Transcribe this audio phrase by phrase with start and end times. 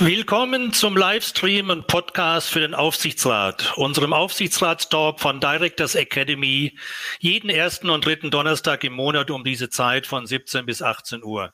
[0.00, 6.78] Willkommen zum Livestream und Podcast für den Aufsichtsrat, unserem Aufsichtsratstalk von Directors Academy,
[7.18, 11.52] jeden ersten und dritten Donnerstag im Monat um diese Zeit von 17 bis 18 Uhr.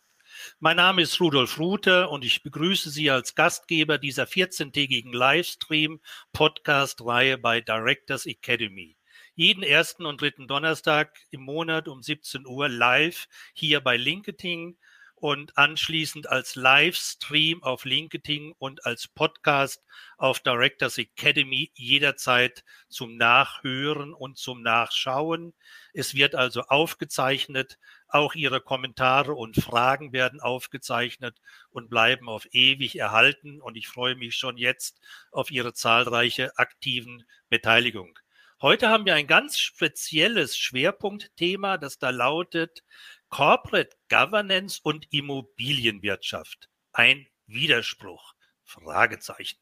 [0.61, 7.63] Mein Name ist Rudolf Ruther und ich begrüße Sie als Gastgeber dieser 14-tägigen Livestream-Podcast-Reihe bei
[7.63, 8.99] Directors Academy.
[9.35, 14.77] Jeden ersten und dritten Donnerstag im Monat um 17 Uhr live hier bei LinkedIn
[15.17, 19.83] und anschließend als Livestream auf LinkedIn und als Podcast
[20.19, 25.55] auf Directors Academy jederzeit zum Nachhören und zum Nachschauen.
[25.93, 27.79] Es wird also aufgezeichnet.
[28.09, 33.61] Auch Ihre Kommentare und Fragen werden aufgezeichnet und bleiben auf ewig erhalten.
[33.61, 38.19] Und ich freue mich schon jetzt auf Ihre zahlreiche aktiven Beteiligung.
[38.65, 42.83] Heute haben wir ein ganz spezielles Schwerpunktthema, das da lautet
[43.29, 46.71] Corporate Governance und Immobilienwirtschaft.
[46.95, 48.33] Ein Widerspruch?
[48.63, 49.59] Fragezeichen.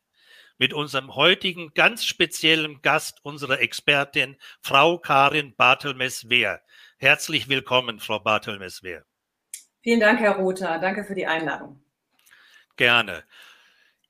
[0.56, 6.62] Mit unserem heutigen ganz speziellen Gast, unserer Expertin, Frau Karin Bartelmes-Wehr.
[6.96, 9.04] Herzlich willkommen, Frau Bartelmes-Wehr.
[9.82, 10.78] Vielen Dank, Herr Rother.
[10.78, 11.82] Danke für die Einladung.
[12.76, 13.24] Gerne.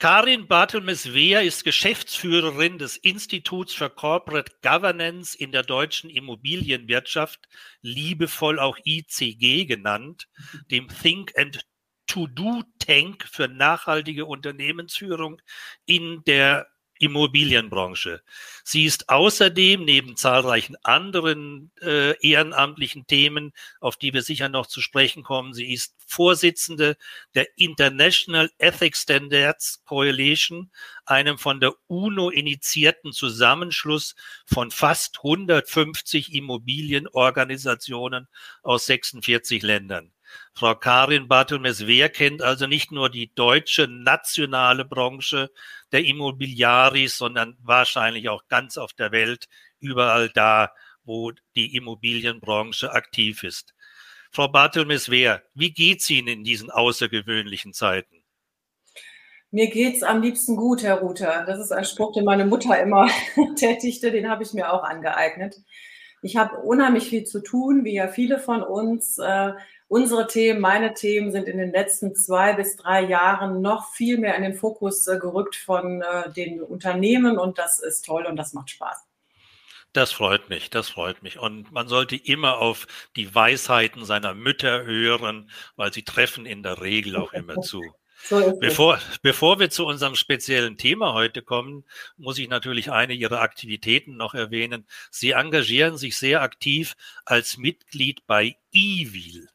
[0.03, 7.39] Karin Bartelmes-Wehr ist Geschäftsführerin des Instituts für Corporate Governance in der deutschen Immobilienwirtschaft,
[7.83, 10.27] liebevoll auch ICG genannt,
[10.73, 11.64] dem Think and
[12.08, 15.41] To-Do Tank für nachhaltige Unternehmensführung
[15.86, 16.67] in der
[17.03, 18.22] Immobilienbranche.
[18.62, 24.81] Sie ist außerdem neben zahlreichen anderen äh, ehrenamtlichen Themen, auf die wir sicher noch zu
[24.81, 26.97] sprechen kommen, sie ist Vorsitzende
[27.34, 30.70] der International Ethics Standards Coalition,
[31.05, 34.14] einem von der UNO initiierten Zusammenschluss
[34.47, 38.28] von fast 150 Immobilienorganisationen
[38.62, 40.12] aus 46 Ländern.
[40.55, 45.50] Frau Karin Bartelmes-Wehr kennt also nicht nur die deutsche nationale Branche
[45.92, 49.48] der Immobiliaris, sondern wahrscheinlich auch ganz auf der Welt,
[49.80, 50.73] überall da,
[51.05, 53.74] wo die Immobilienbranche aktiv ist.
[54.30, 58.23] Frau Bartelmes-Wehr, wie geht's Ihnen in diesen außergewöhnlichen Zeiten?
[59.51, 61.45] Mir geht's am liebsten gut, Herr Ruther.
[61.46, 63.11] Das ist ein Spruch, den meine Mutter immer
[63.57, 65.57] tätigte, den habe ich mir auch angeeignet.
[66.23, 69.18] Ich habe unheimlich viel zu tun, wie ja viele von uns.
[69.92, 74.36] Unsere Themen, meine Themen sind in den letzten zwei bis drei Jahren noch viel mehr
[74.36, 78.55] in den Fokus äh, gerückt von äh, den Unternehmen und das ist toll und das
[78.55, 79.07] macht Spaß.
[79.92, 81.39] Das freut mich, das freut mich.
[81.39, 82.86] Und man sollte immer auf
[83.17, 87.83] die Weisheiten seiner Mütter hören, weil sie treffen in der Regel auch immer zu.
[88.25, 91.85] So bevor, bevor wir zu unserem speziellen Thema heute kommen,
[92.17, 94.86] muss ich natürlich eine Ihrer Aktivitäten noch erwähnen.
[95.11, 96.95] Sie engagieren sich sehr aktiv
[97.27, 99.48] als Mitglied bei EWIL,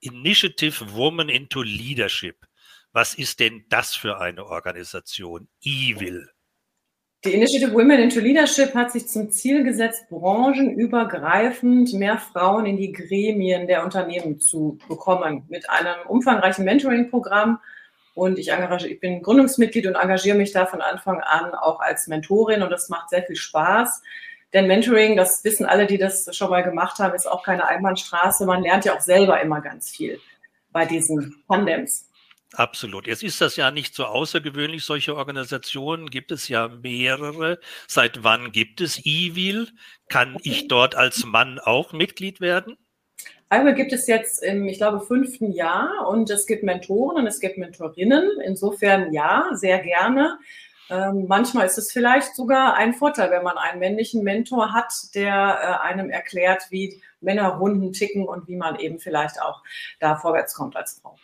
[0.00, 2.36] Initiative Woman into Leadership.
[2.92, 6.28] Was ist denn das für eine Organisation, EWIL?
[7.24, 12.92] Die Initiative Women into Leadership hat sich zum Ziel gesetzt, branchenübergreifend mehr Frauen in die
[12.92, 15.44] Gremien der Unternehmen zu bekommen.
[15.48, 17.60] Mit einem umfangreichen Mentoring-Programm
[18.14, 22.62] und ich, ich bin Gründungsmitglied und engagiere mich da von Anfang an auch als Mentorin
[22.62, 24.02] und das macht sehr viel Spaß.
[24.52, 28.46] Denn Mentoring, das wissen alle, die das schon mal gemacht haben, ist auch keine Einbahnstraße.
[28.46, 30.20] Man lernt ja auch selber immer ganz viel
[30.72, 32.10] bei diesen Tandems.
[32.54, 33.06] Absolut.
[33.06, 34.84] Jetzt ist das ja nicht so außergewöhnlich.
[34.84, 37.60] Solche Organisationen gibt es ja mehrere.
[37.86, 39.68] Seit wann gibt es IWIL?
[40.08, 42.76] Kann ich dort als Mann auch Mitglied werden?
[43.52, 47.38] IWIL gibt es jetzt im, ich glaube, fünften Jahr und es gibt Mentoren und es
[47.38, 48.40] gibt Mentorinnen.
[48.44, 50.38] Insofern ja, sehr gerne.
[50.90, 55.32] Ähm, manchmal ist es vielleicht sogar ein Vorteil, wenn man einen männlichen Mentor hat, der
[55.62, 59.62] äh, einem erklärt, wie Männerrunden ticken und wie man eben vielleicht auch
[60.00, 61.16] da vorwärts kommt als Frau.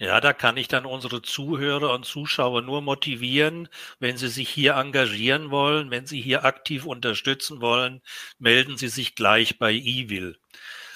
[0.00, 4.74] Ja, da kann ich dann unsere Zuhörer und Zuschauer nur motivieren, wenn sie sich hier
[4.74, 8.00] engagieren wollen, wenn sie hier aktiv unterstützen wollen,
[8.38, 10.38] melden Sie sich gleich bei IWIL.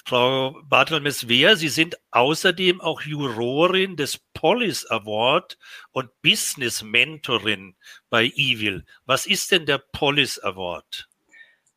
[0.05, 5.57] Frau Bartelmes-Wehr, Sie sind außerdem auch Jurorin des Polis Award
[5.91, 7.75] und Business Mentorin
[8.09, 8.83] bei Evil.
[9.05, 11.07] Was ist denn der Polis Award?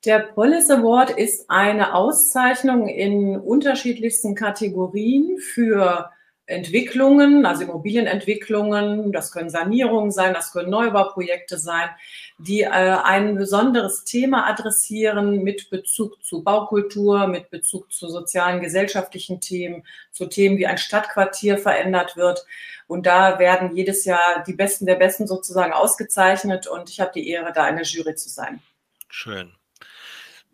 [0.05, 6.11] Der Polis Award ist eine Auszeichnung in unterschiedlichsten Kategorien für
[6.47, 11.91] Entwicklungen, also Immobilienentwicklungen, das können Sanierungen sein, das können Neubauprojekte sein,
[12.39, 19.41] die äh, ein besonderes Thema adressieren mit Bezug zu Baukultur, mit Bezug zu sozialen, gesellschaftlichen
[19.41, 22.47] Themen, zu Themen, wie ein Stadtquartier verändert wird.
[22.87, 27.29] Und da werden jedes Jahr die Besten der Besten sozusagen ausgezeichnet und ich habe die
[27.29, 28.61] Ehre, da in der Jury zu sein.
[29.09, 29.53] Schön.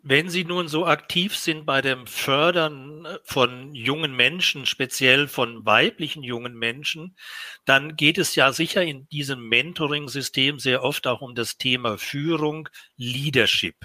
[0.05, 5.65] Wenn Sie nun so aktiv sind bei dem Fördern äh, von jungen Menschen, speziell von
[5.65, 7.15] weiblichen jungen Menschen,
[7.63, 12.67] dann geht es ja sicher in diesem Mentoring-System sehr oft auch um das Thema Führung,
[12.97, 13.77] Leadership.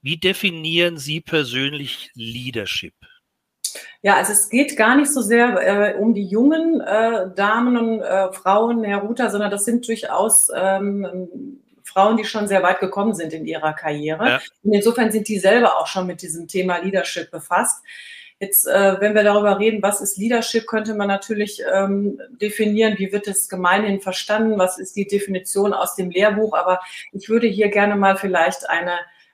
[0.00, 2.94] Wie definieren Sie persönlich Leadership?
[4.00, 8.00] Ja, also es geht gar nicht so sehr äh, um die jungen äh, Damen und
[8.00, 11.60] äh, Frauen, Herr Ruther, sondern das sind durchaus ähm,
[11.98, 14.28] Frauen, die schon sehr weit gekommen sind in ihrer Karriere.
[14.28, 14.40] Ja.
[14.62, 17.82] Und insofern sind die selber auch schon mit diesem Thema Leadership befasst.
[18.38, 23.10] Jetzt, äh, wenn wir darüber reden, was ist Leadership, könnte man natürlich ähm, definieren, wie
[23.10, 26.56] wird es gemeinhin verstanden, was ist die Definition aus dem Lehrbuch.
[26.56, 26.78] Aber
[27.10, 28.92] ich würde hier gerne mal vielleicht eine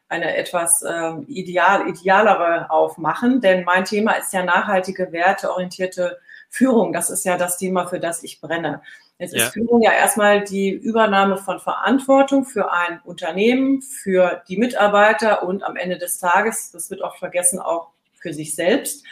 [0.09, 6.19] eine etwas äh, ideal, idealere aufmachen, denn mein Thema ist ja nachhaltige, werteorientierte
[6.51, 6.93] Führung.
[6.93, 8.81] Das ist ja das Thema, für das ich brenne.
[9.19, 9.45] Jetzt ja.
[9.45, 15.63] ist Führung ja erstmal die Übernahme von Verantwortung für ein Unternehmen, für die Mitarbeiter und
[15.63, 19.05] am Ende des Tages, das wird oft vergessen, auch für sich selbst.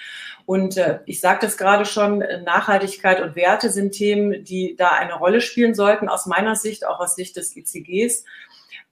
[0.44, 5.14] Und äh, ich sagte es gerade schon, Nachhaltigkeit und Werte sind Themen, die da eine
[5.14, 8.24] Rolle spielen sollten, aus meiner Sicht, auch aus Sicht des ICGs.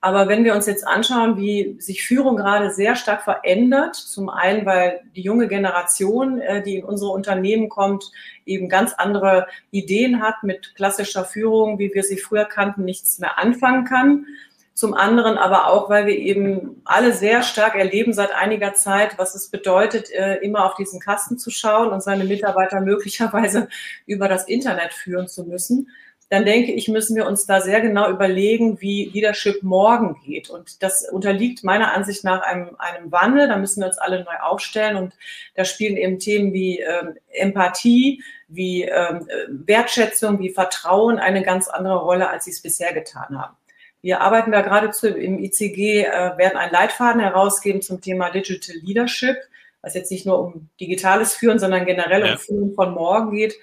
[0.03, 4.65] Aber wenn wir uns jetzt anschauen, wie sich Führung gerade sehr stark verändert, zum einen,
[4.65, 8.11] weil die junge Generation, äh, die in unsere Unternehmen kommt,
[8.47, 13.39] eben ganz andere Ideen hat mit klassischer Führung, wie wir sie früher kannten, nichts mehr
[13.39, 14.27] anfangen kann.
[14.73, 19.35] Zum anderen aber auch, weil wir eben alle sehr stark erleben seit einiger Zeit, was
[19.35, 23.69] es bedeutet, äh, immer auf diesen Kasten zu schauen und seine Mitarbeiter möglicherweise
[24.07, 25.89] über das Internet führen zu müssen
[26.31, 30.49] dann denke ich, müssen wir uns da sehr genau überlegen, wie Leadership morgen geht.
[30.49, 33.49] Und das unterliegt meiner Ansicht nach einem, einem Wandel.
[33.49, 34.97] Da müssen wir uns alle neu aufstellen.
[34.97, 35.13] Und
[35.57, 41.99] da spielen eben Themen wie ähm, Empathie, wie ähm, Wertschätzung, wie Vertrauen eine ganz andere
[41.99, 43.57] Rolle, als sie es bisher getan haben.
[44.01, 49.37] Wir arbeiten da geradezu im ICG, äh, werden einen Leitfaden herausgeben zum Thema Digital Leadership,
[49.83, 52.33] was jetzt nicht nur um digitales Führen, sondern generell ja.
[52.33, 53.57] um Führen von morgen geht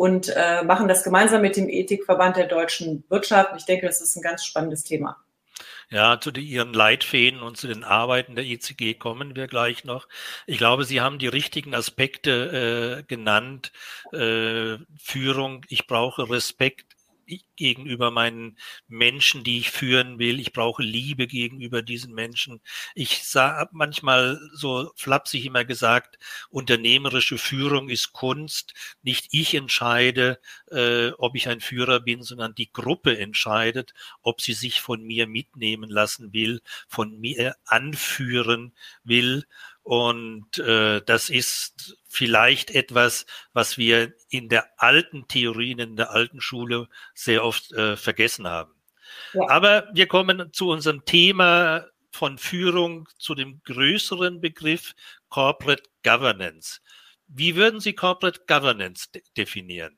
[0.00, 3.52] und äh, machen das gemeinsam mit dem Ethikverband der deutschen Wirtschaft.
[3.58, 5.18] Ich denke, das ist ein ganz spannendes Thema.
[5.90, 10.08] Ja, zu die, Ihren Leitfäden und zu den Arbeiten der ICG kommen wir gleich noch.
[10.46, 13.72] Ich glaube, Sie haben die richtigen Aspekte äh, genannt.
[14.14, 16.96] Äh, Führung, ich brauche Respekt
[17.56, 20.40] gegenüber meinen Menschen, die ich führen will.
[20.40, 22.60] Ich brauche Liebe gegenüber diesen Menschen.
[22.94, 26.18] Ich habe manchmal so flapsig immer gesagt,
[26.50, 28.74] unternehmerische Führung ist Kunst.
[29.02, 30.40] Nicht ich entscheide,
[30.70, 35.26] äh, ob ich ein Führer bin, sondern die Gruppe entscheidet, ob sie sich von mir
[35.26, 38.72] mitnehmen lassen will, von mir anführen
[39.04, 39.44] will.
[39.82, 46.40] Und äh, das ist vielleicht etwas, was wir in der alten Theorien, in der alten
[46.40, 48.74] Schule sehr oft äh, vergessen haben.
[49.32, 49.48] Ja.
[49.48, 54.94] Aber wir kommen zu unserem Thema von Führung zu dem größeren Begriff
[55.28, 56.80] Corporate Governance.
[57.26, 59.96] Wie würden Sie Corporate Governance de definieren?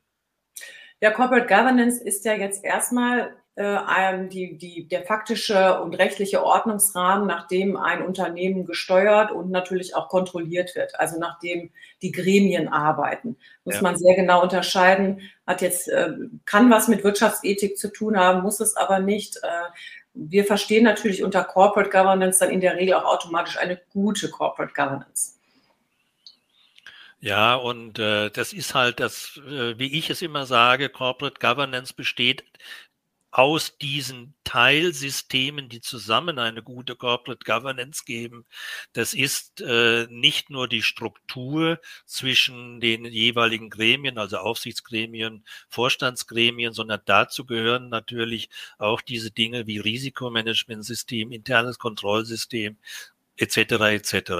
[1.00, 7.26] Ja, Corporate Governance ist ja jetzt erstmal äh, die, die, der faktische und rechtliche Ordnungsrahmen,
[7.26, 11.70] nachdem ein Unternehmen gesteuert und natürlich auch kontrolliert wird, also nachdem
[12.00, 13.36] die Gremien arbeiten.
[13.64, 13.82] Muss ja.
[13.82, 16.12] man sehr genau unterscheiden, hat jetzt, äh,
[16.46, 19.36] kann was mit Wirtschaftsethik zu tun haben, muss es aber nicht.
[19.42, 19.48] Äh,
[20.14, 24.72] wir verstehen natürlich unter Corporate Governance dann in der Regel auch automatisch eine gute Corporate
[24.74, 25.38] Governance.
[27.20, 31.94] Ja, und äh, das ist halt das, äh, wie ich es immer sage, Corporate Governance
[31.94, 32.44] besteht
[33.32, 38.44] aus diesen Teilsystemen, die zusammen eine gute Corporate Governance geben.
[38.92, 47.00] Das ist äh, nicht nur die Struktur zwischen den jeweiligen Gremien, also Aufsichtsgremien, Vorstandsgremien, sondern
[47.06, 52.76] dazu gehören natürlich auch diese Dinge wie Risikomanagementsystem, internes Kontrollsystem,
[53.38, 53.56] etc.
[53.56, 54.32] etc.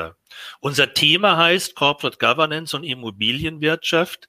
[0.60, 4.28] Unser Thema heißt Corporate Governance und Immobilienwirtschaft.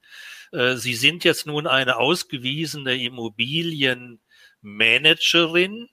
[0.53, 4.19] Äh, Sie sind jetzt nun eine ausgewiesene Immobilien
[4.63, 5.89] Managerin.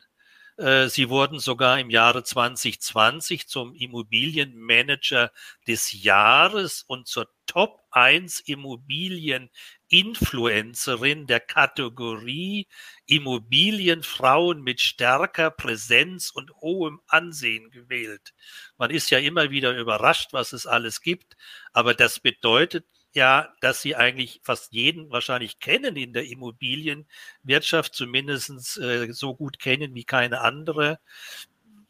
[0.57, 5.33] Äh, sie wurden sogar im Jahre 2020 zum Immobilienmanager
[5.67, 12.69] des Jahres und zur Top 1 Immobilieninfluencerin der Kategorie
[13.07, 18.35] Immobilienfrauen mit stärker Präsenz und hohem Ansehen gewählt.
[18.77, 21.37] Man ist ja immer wieder überrascht, was es alles gibt,
[21.73, 28.79] aber das bedeutet ja, dass sie eigentlich fast jeden wahrscheinlich kennen in der Immobilienwirtschaft, zumindest
[28.79, 31.01] äh, so gut kennen wie keine andere.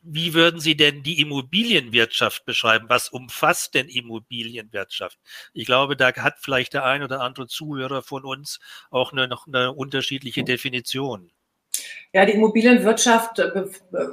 [0.02, 2.88] Wie würden Sie denn die Immobilienwirtschaft beschreiben?
[2.88, 5.18] Was umfasst denn Immobilienwirtschaft?
[5.52, 8.60] Ich glaube, da hat vielleicht der ein oder andere Zuhörer von uns
[8.90, 11.30] auch eine, noch eine unterschiedliche Definition.
[12.12, 13.66] Ja, die Immobilienwirtschaft äh,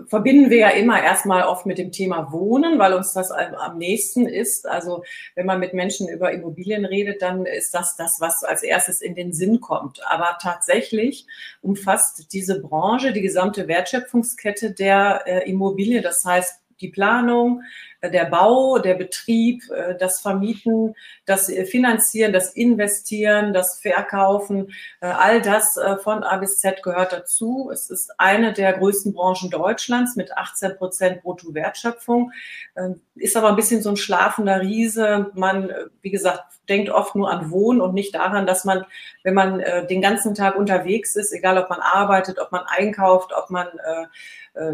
[0.08, 4.28] verbinden wir ja immer erstmal oft mit dem Thema Wohnen, weil uns das am nächsten
[4.28, 4.68] ist.
[4.68, 9.02] Also wenn man mit Menschen über Immobilien redet, dann ist das das, was als erstes
[9.02, 10.00] in den Sinn kommt.
[10.06, 11.26] Aber tatsächlich
[11.62, 16.02] umfasst diese Branche die gesamte Wertschöpfungskette der äh, Immobilie.
[16.02, 22.32] Das heißt, die Planung, äh, der Bau, der Betrieb, äh, das Vermieten, das äh, Finanzieren,
[22.32, 27.70] das Investieren, das Verkaufen, all das von A bis Z gehört dazu.
[27.72, 32.32] Es ist eine der größten Branchen Deutschlands mit 18 Prozent Bruttowertschöpfung,
[32.76, 35.32] ähm, ist aber ein bisschen so ein schlafender Riese.
[35.34, 38.86] Man, wie gesagt, denkt oft nur an Wohnen und nicht daran, dass man,
[39.24, 43.50] wenn man den ganzen Tag unterwegs ist, egal ob man arbeitet, ob man einkauft, ob
[43.50, 43.68] man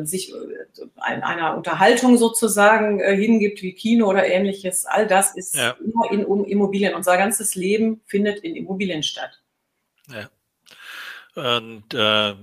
[0.03, 0.33] sich
[0.97, 5.71] einer Unterhaltung sozusagen hingibt wie Kino oder ähnliches, all das ist ja.
[5.83, 6.95] immer in Immobilien.
[6.95, 9.41] Unser ganzes Leben findet in Immobilien statt.
[10.09, 10.29] Ja.
[11.35, 12.35] Und äh,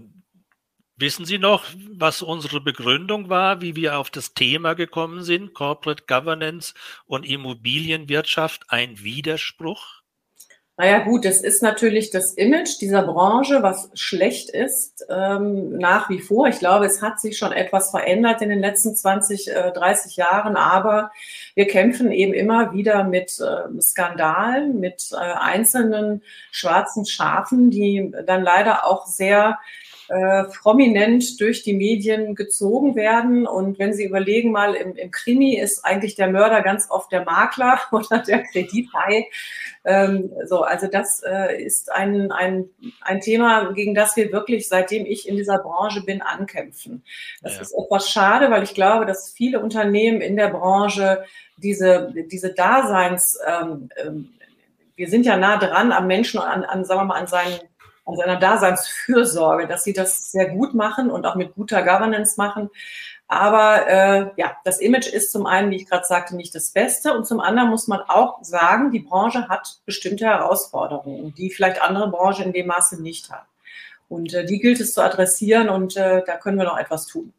[0.96, 6.04] wissen Sie noch, was unsere Begründung war, wie wir auf das Thema gekommen sind, Corporate
[6.06, 6.74] Governance
[7.06, 9.99] und Immobilienwirtschaft, ein Widerspruch?
[10.80, 16.20] Naja gut, das ist natürlich das Image dieser Branche, was schlecht ist, ähm, nach wie
[16.20, 16.48] vor.
[16.48, 20.56] Ich glaube, es hat sich schon etwas verändert in den letzten 20, äh, 30 Jahren,
[20.56, 21.10] aber
[21.54, 28.42] wir kämpfen eben immer wieder mit äh, Skandalen, mit äh, einzelnen schwarzen Schafen, die dann
[28.42, 29.58] leider auch sehr
[30.10, 33.46] äh, prominent durch die Medien gezogen werden.
[33.46, 37.24] Und wenn Sie überlegen mal, im, im Krimi ist eigentlich der Mörder ganz oft der
[37.24, 39.28] Makler oder der Kredithai.
[39.84, 42.68] Ähm, so, also das äh, ist ein, ein,
[43.02, 47.04] ein Thema, gegen das wir wirklich, seitdem ich in dieser Branche bin, ankämpfen.
[47.40, 47.60] Das ja.
[47.62, 51.24] ist etwas schade, weil ich glaube, dass viele Unternehmen in der Branche
[51.56, 54.30] diese, diese Daseins, ähm, ähm,
[54.96, 57.60] wir sind ja nah dran am Menschen, an, an, sagen wir mal, an seinen
[58.10, 62.70] an seiner Daseinsfürsorge, dass sie das sehr gut machen und auch mit guter Governance machen.
[63.28, 67.14] Aber äh, ja, das Image ist zum einen, wie ich gerade sagte, nicht das Beste
[67.14, 72.10] und zum anderen muss man auch sagen, die Branche hat bestimmte Herausforderungen, die vielleicht andere
[72.10, 73.46] Branchen in dem Maße nicht haben.
[74.08, 77.32] Und äh, die gilt es zu adressieren und äh, da können wir noch etwas tun.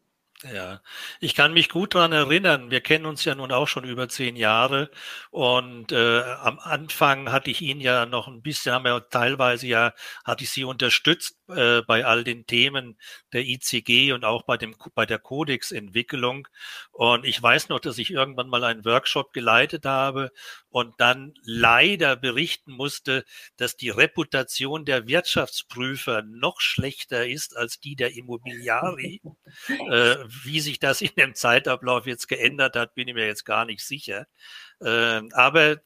[0.44, 0.82] Ja,
[1.20, 2.72] ich kann mich gut daran erinnern.
[2.72, 4.90] Wir kennen uns ja nun auch schon über zehn Jahre
[5.30, 9.92] und äh, am Anfang hatte ich ihn ja noch ein bisschen, haben wir teilweise ja,
[10.24, 12.98] hatte ich sie unterstützt äh, bei all den Themen
[13.32, 16.48] der ICG und auch bei dem bei der Codex-Entwicklung.
[16.90, 20.30] Und ich weiß noch, dass ich irgendwann mal einen Workshop geleitet habe
[20.68, 23.24] und dann leider berichten musste,
[23.56, 29.20] dass die Reputation der Wirtschaftsprüfer noch schlechter ist als die der Immobiliari.
[29.68, 33.64] äh, wie sich das in dem Zeitablauf jetzt geändert hat, bin ich mir jetzt gar
[33.64, 34.26] nicht sicher.
[34.80, 35.80] Äh, aber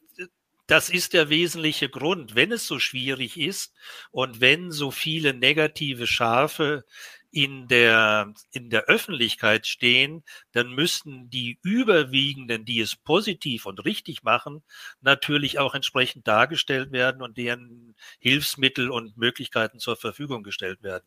[0.66, 3.74] das ist der wesentliche Grund, wenn es so schwierig ist
[4.10, 6.84] und wenn so viele negative Schafe
[7.30, 14.22] in der, in der Öffentlichkeit stehen, dann müssen die überwiegenden, die es positiv und richtig
[14.22, 14.62] machen,
[15.00, 21.04] natürlich auch entsprechend dargestellt werden und deren Hilfsmittel und Möglichkeiten zur Verfügung gestellt werden.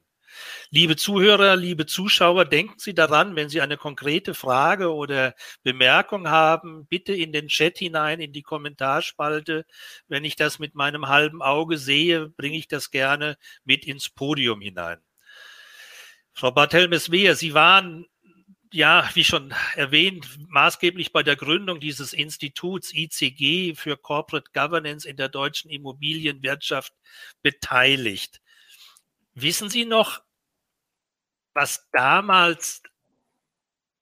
[0.72, 6.86] Liebe Zuhörer, liebe Zuschauer, denken Sie daran, wenn Sie eine konkrete Frage oder Bemerkung haben,
[6.88, 9.66] bitte in den Chat hinein, in die Kommentarspalte.
[10.08, 14.62] Wenn ich das mit meinem halben Auge sehe, bringe ich das gerne mit ins Podium
[14.62, 15.00] hinein.
[16.34, 18.06] Frau Barthelmes-Wehr, Sie waren
[18.72, 25.18] ja, wie schon erwähnt, maßgeblich bei der Gründung dieses Instituts ICG für Corporate Governance in
[25.18, 26.94] der deutschen Immobilienwirtschaft
[27.42, 28.42] beteiligt.
[29.42, 30.22] Wissen Sie noch,
[31.54, 32.84] was damals,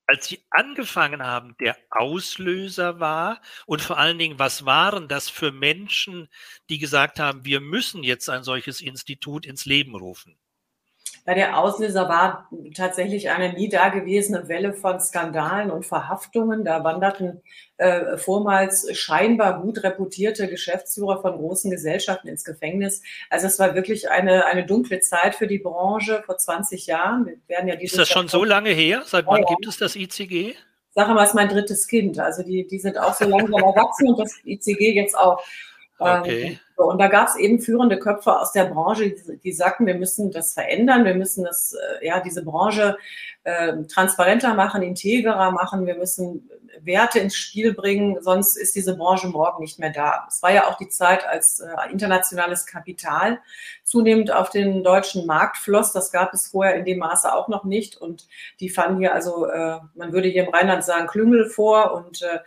[0.08, 3.42] als Sie angefangen haben, der Auslöser war?
[3.66, 6.30] Und vor allen Dingen, was waren das für Menschen,
[6.70, 10.40] die gesagt haben, wir müssen jetzt ein solches Institut ins Leben rufen?
[11.28, 16.64] Ja, der Auslöser war tatsächlich eine nie dagewesene Welle von Skandalen und Verhaftungen.
[16.64, 17.42] Da wanderten
[17.76, 23.04] äh, vormals scheinbar gut reputierte Geschäftsführer von großen Gesellschaften ins Gefängnis.
[23.30, 27.26] Also es war wirklich eine, eine dunkle Zeit für die Branche vor 20 Jahren.
[27.26, 29.04] Wir werden ja Ist das schon so lange her?
[29.06, 30.56] Seit wann ja, gibt es das ICG?
[30.96, 32.18] Sag mal, es ist mein drittes Kind.
[32.20, 35.44] Also die, die sind auch so langsam erwachsen und das ICG jetzt auch.
[36.00, 36.92] Ähm, okay.
[36.92, 40.32] Und da gab es eben führende Köpfe aus der Branche, die, die, sagten, wir müssen
[40.32, 42.98] das verändern, wir müssen das, äh, ja, diese Branche
[43.48, 46.50] äh, transparenter machen, integrer machen, wir müssen
[46.82, 50.26] Werte ins Spiel bringen, sonst ist diese Branche morgen nicht mehr da.
[50.28, 53.40] Es war ja auch die Zeit, als äh, internationales Kapital
[53.84, 55.94] zunehmend auf den deutschen Markt floss.
[55.94, 57.96] Das gab es vorher in dem Maße auch noch nicht.
[57.96, 58.28] Und
[58.60, 62.40] die fanden hier also, äh, man würde hier im Rheinland sagen, Klüngel vor und äh,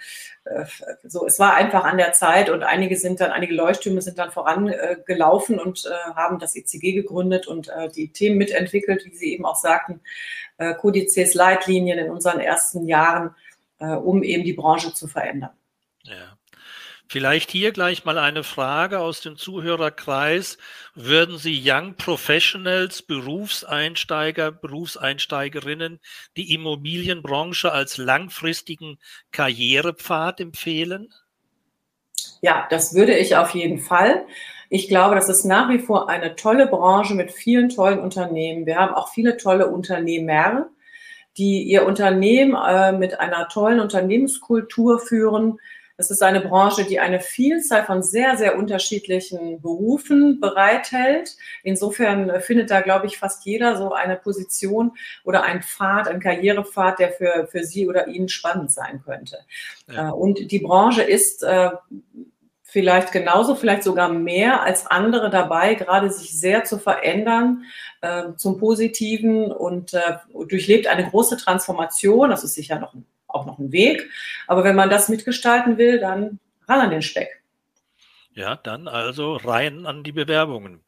[0.44, 0.64] äh,
[1.04, 4.30] so, es war einfach an der Zeit und einige sind dann, einige Leuchttürme sind dann
[4.30, 9.44] vorangelaufen äh, und äh, haben das ECG gegründet und die Themen mitentwickelt, wie Sie eben
[9.44, 10.00] auch sagten,
[10.60, 13.34] äh, Kodizes, Leitlinien in unseren ersten Jahren,
[13.78, 15.50] äh, um eben die Branche zu verändern.
[16.02, 16.36] Ja.
[17.08, 20.58] Vielleicht hier gleich mal eine Frage aus dem Zuhörerkreis.
[20.94, 25.98] Würden Sie Young Professionals, Berufseinsteiger, Berufseinsteigerinnen
[26.36, 28.98] die Immobilienbranche als langfristigen
[29.32, 31.12] Karrierepfad empfehlen?
[32.42, 34.24] Ja, das würde ich auf jeden Fall.
[34.70, 38.64] Ich glaube, das ist nach wie vor eine tolle Branche mit vielen tollen Unternehmen.
[38.64, 40.68] Wir haben auch viele tolle Unternehmer,
[41.36, 45.58] die ihr Unternehmen äh, mit einer tollen Unternehmenskultur führen,
[46.00, 51.36] es ist eine Branche, die eine Vielzahl von sehr, sehr unterschiedlichen Berufen bereithält.
[51.62, 54.92] Insofern findet da, glaube ich, fast jeder so eine Position
[55.24, 59.40] oder ein Pfad, ein Karrierepfad, der für, für sie oder ihn spannend sein könnte.
[59.88, 60.08] Ja.
[60.08, 61.68] Äh, und die Branche ist äh,
[62.70, 67.64] vielleicht genauso, vielleicht sogar mehr als andere dabei, gerade sich sehr zu verändern
[68.00, 70.16] äh, zum Positiven und äh,
[70.48, 72.30] durchlebt eine große Transformation.
[72.30, 72.94] Das ist sicher noch
[73.32, 74.10] auch noch ein Weg.
[74.46, 77.39] Aber wenn man das mitgestalten will, dann ran an den Speck.
[78.32, 80.84] Ja, dann also rein an die Bewerbungen.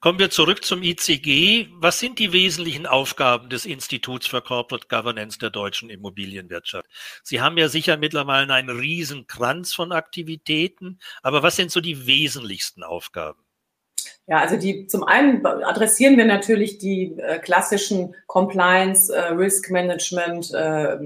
[0.00, 1.68] Kommen wir zurück zum ICG.
[1.72, 6.86] Was sind die wesentlichen Aufgaben des Instituts für Corporate Governance der deutschen Immobilienwirtschaft?
[7.22, 12.06] Sie haben ja sicher mittlerweile einen riesen Kranz von Aktivitäten, aber was sind so die
[12.06, 13.43] wesentlichsten Aufgaben?
[14.26, 20.50] Ja, also die zum einen adressieren wir natürlich die äh, klassischen Compliance, äh, Risk Management,
[20.54, 20.96] äh,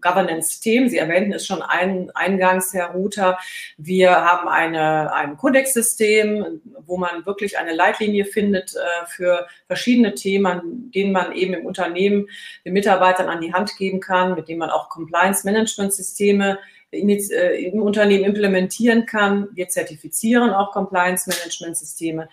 [0.00, 0.88] Governance-Themen.
[0.88, 3.38] Sie erwähnten es schon ein, eingangs, Herr Ruther.
[3.76, 10.90] Wir haben eine, ein Codex-System, wo man wirklich eine Leitlinie findet äh, für verschiedene Themen,
[10.94, 12.28] denen man eben im Unternehmen
[12.64, 18.24] den Mitarbeitern an die Hand geben kann, mit denen man auch Compliance-Management-Systeme äh, im Unternehmen
[18.24, 19.48] implementieren kann.
[19.52, 22.28] Wir zertifizieren auch Compliance-Management-Systeme.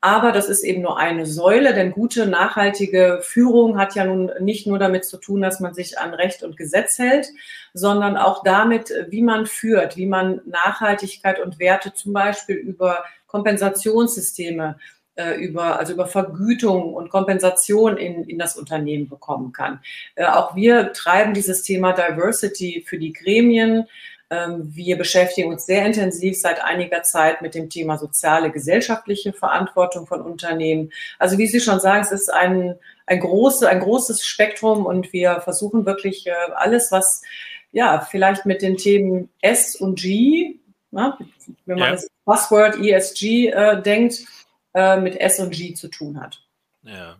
[0.00, 4.66] Aber das ist eben nur eine Säule, denn gute, nachhaltige Führung hat ja nun nicht
[4.66, 7.28] nur damit zu tun, dass man sich an Recht und Gesetz hält,
[7.72, 14.76] sondern auch damit, wie man führt, wie man Nachhaltigkeit und Werte zum Beispiel über Kompensationssysteme
[15.16, 19.80] äh, über, also über Vergütung und Kompensation in, in das Unternehmen bekommen kann.
[20.14, 23.86] Äh, auch wir treiben dieses Thema Diversity für die Gremien.
[24.30, 30.06] Ähm, wir beschäftigen uns sehr intensiv seit einiger Zeit mit dem Thema soziale, gesellschaftliche Verantwortung
[30.06, 30.90] von Unternehmen.
[31.18, 32.74] Also wie Sie schon sagen, es ist ein,
[33.06, 37.22] ein, große, ein großes Spektrum und wir versuchen wirklich äh, alles, was
[37.72, 40.56] ja vielleicht mit den Themen S und G,
[40.90, 41.18] na,
[41.66, 41.92] wenn man ja.
[41.92, 44.24] das Passwort ESG äh, denkt,
[44.74, 46.40] äh, mit S und G zu tun hat.
[46.82, 47.16] Ja.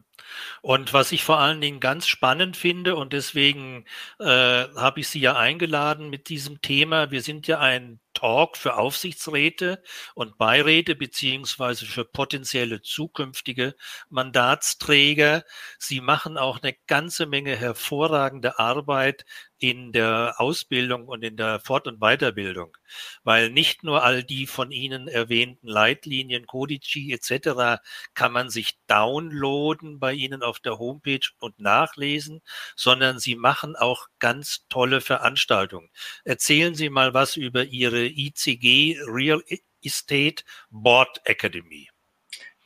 [0.60, 3.86] Und was ich vor allen Dingen ganz spannend finde, und deswegen
[4.18, 8.76] äh, habe ich Sie ja eingeladen mit diesem Thema, wir sind ja ein Talk für
[8.76, 9.82] Aufsichtsräte
[10.14, 13.74] und Beiräte beziehungsweise für potenzielle zukünftige
[14.10, 15.44] Mandatsträger.
[15.78, 19.24] Sie machen auch eine ganze Menge hervorragende Arbeit
[19.64, 22.76] in der Ausbildung und in der Fort- und Weiterbildung,
[23.22, 27.80] weil nicht nur all die von Ihnen erwähnten Leitlinien, Codici etc.
[28.12, 32.42] kann man sich downloaden bei Ihnen auf der Homepage und nachlesen,
[32.76, 35.88] sondern Sie machen auch ganz tolle Veranstaltungen.
[36.24, 39.42] Erzählen Sie mal was über Ihre ICG Real
[39.82, 41.88] Estate Board Academy?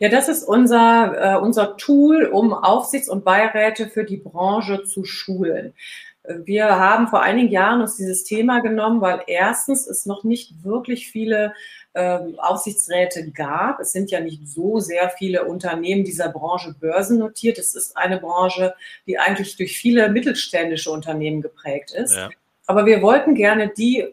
[0.01, 5.05] Ja, das ist unser, äh, unser Tool, um Aufsichts- und Beiräte für die Branche zu
[5.05, 5.75] schulen.
[6.45, 11.11] Wir haben vor einigen Jahren uns dieses Thema genommen, weil erstens es noch nicht wirklich
[11.11, 11.55] viele
[11.95, 13.81] ähm, Aufsichtsräte gab.
[13.81, 17.59] Es sind ja nicht so sehr viele Unternehmen dieser Branche börsennotiert.
[17.59, 18.75] Es ist eine Branche,
[19.07, 22.15] die eigentlich durch viele mittelständische Unternehmen geprägt ist.
[22.15, 22.29] Ja.
[22.71, 24.13] Aber wir wollten gerne die äh,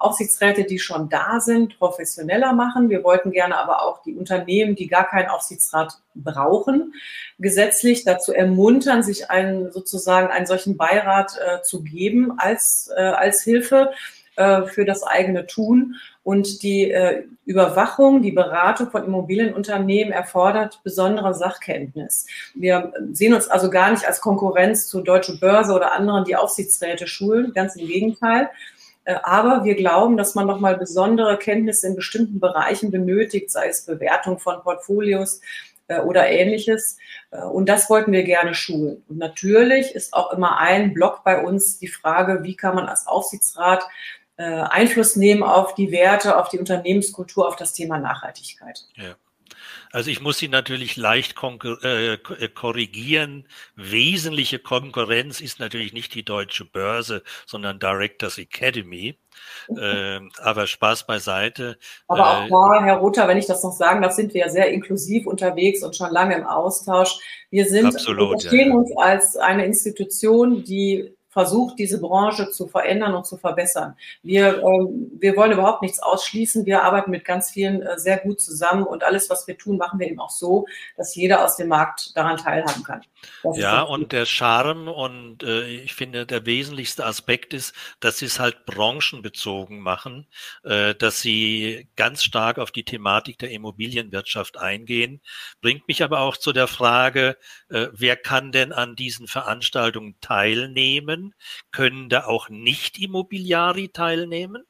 [0.00, 2.90] Aufsichtsräte, die schon da sind, professioneller machen.
[2.90, 6.94] Wir wollten gerne aber auch die Unternehmen, die gar keinen Aufsichtsrat brauchen,
[7.38, 13.44] gesetzlich dazu ermuntern, sich einen sozusagen einen solchen Beirat äh, zu geben als, äh, als
[13.44, 13.92] Hilfe
[14.34, 15.94] äh, für das eigene Tun.
[16.24, 22.26] Und die äh, Überwachung, die Beratung von Immobilienunternehmen erfordert besondere Sachkenntnis.
[22.54, 27.08] Wir sehen uns also gar nicht als Konkurrenz zu Deutsche Börse oder anderen, die Aufsichtsräte
[27.08, 28.50] schulen, ganz im Gegenteil.
[29.04, 33.84] Äh, aber wir glauben, dass man nochmal besondere Kenntnisse in bestimmten Bereichen benötigt, sei es
[33.84, 35.40] Bewertung von Portfolios
[35.88, 36.98] äh, oder ähnliches.
[37.30, 39.02] Äh, und das wollten wir gerne schulen.
[39.08, 43.06] Und natürlich ist auch immer ein Block bei uns die Frage, wie kann man als
[43.06, 43.84] Aufsichtsrat
[44.44, 48.86] Einfluss nehmen auf die Werte, auf die Unternehmenskultur, auf das Thema Nachhaltigkeit.
[48.96, 49.16] Ja.
[49.92, 51.34] Also ich muss Sie natürlich leicht
[51.84, 53.46] äh, äh, korrigieren.
[53.76, 59.18] Wesentliche Konkurrenz ist natürlich nicht die deutsche Börse, sondern Directors Academy.
[59.76, 61.78] Äh, aber Spaß beiseite.
[62.08, 64.48] Aber auch äh, da, Herr Rother, wenn ich das noch sagen darf, sind wir ja
[64.48, 67.18] sehr inklusiv unterwegs und schon lange im Austausch.
[67.50, 68.74] Wir sind, absolut, wir verstehen ja.
[68.76, 73.96] uns als eine Institution, die versucht, diese Branche zu verändern und zu verbessern.
[74.22, 76.66] Wir, ähm, wir wollen überhaupt nichts ausschließen.
[76.66, 79.98] Wir arbeiten mit ganz vielen äh, sehr gut zusammen und alles, was wir tun, machen
[79.98, 80.66] wir eben auch so,
[80.96, 83.00] dass jeder aus dem Markt daran teilhaben kann.
[83.42, 88.26] Das ja, und der Charme und äh, ich finde, der wesentlichste Aspekt ist, dass sie
[88.26, 90.26] es halt branchenbezogen machen,
[90.64, 95.22] äh, dass sie ganz stark auf die Thematik der Immobilienwirtschaft eingehen.
[95.62, 97.38] Bringt mich aber auch zu der Frage,
[97.70, 101.21] äh, wer kann denn an diesen Veranstaltungen teilnehmen?
[101.70, 104.64] Können da auch Nicht-Immobiliari teilnehmen?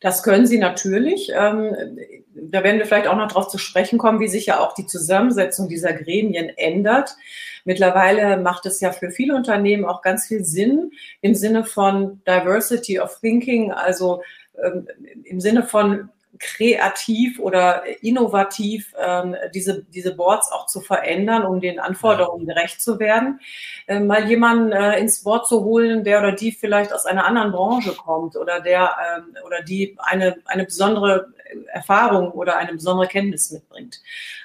[0.00, 1.30] Das können sie natürlich.
[1.34, 1.74] Ähm,
[2.34, 4.86] da werden wir vielleicht auch noch darauf zu sprechen kommen, wie sich ja auch die
[4.86, 7.16] Zusammensetzung dieser Gremien ändert.
[7.64, 13.00] Mittlerweile macht es ja für viele Unternehmen auch ganz viel Sinn im Sinne von Diversity
[13.00, 14.22] of Thinking, also
[14.62, 14.86] ähm,
[15.24, 21.80] im Sinne von kreativ oder innovativ ähm, diese, diese Boards auch zu verändern, um den
[21.80, 23.40] Anforderungen gerecht zu werden.
[23.86, 27.52] Äh, mal jemanden äh, ins Board zu holen, der oder die vielleicht aus einer anderen
[27.52, 31.32] Branche kommt oder der ähm, oder die eine, eine besondere
[31.72, 34.00] Erfahrung oder eine besondere Kenntnis mitbringt.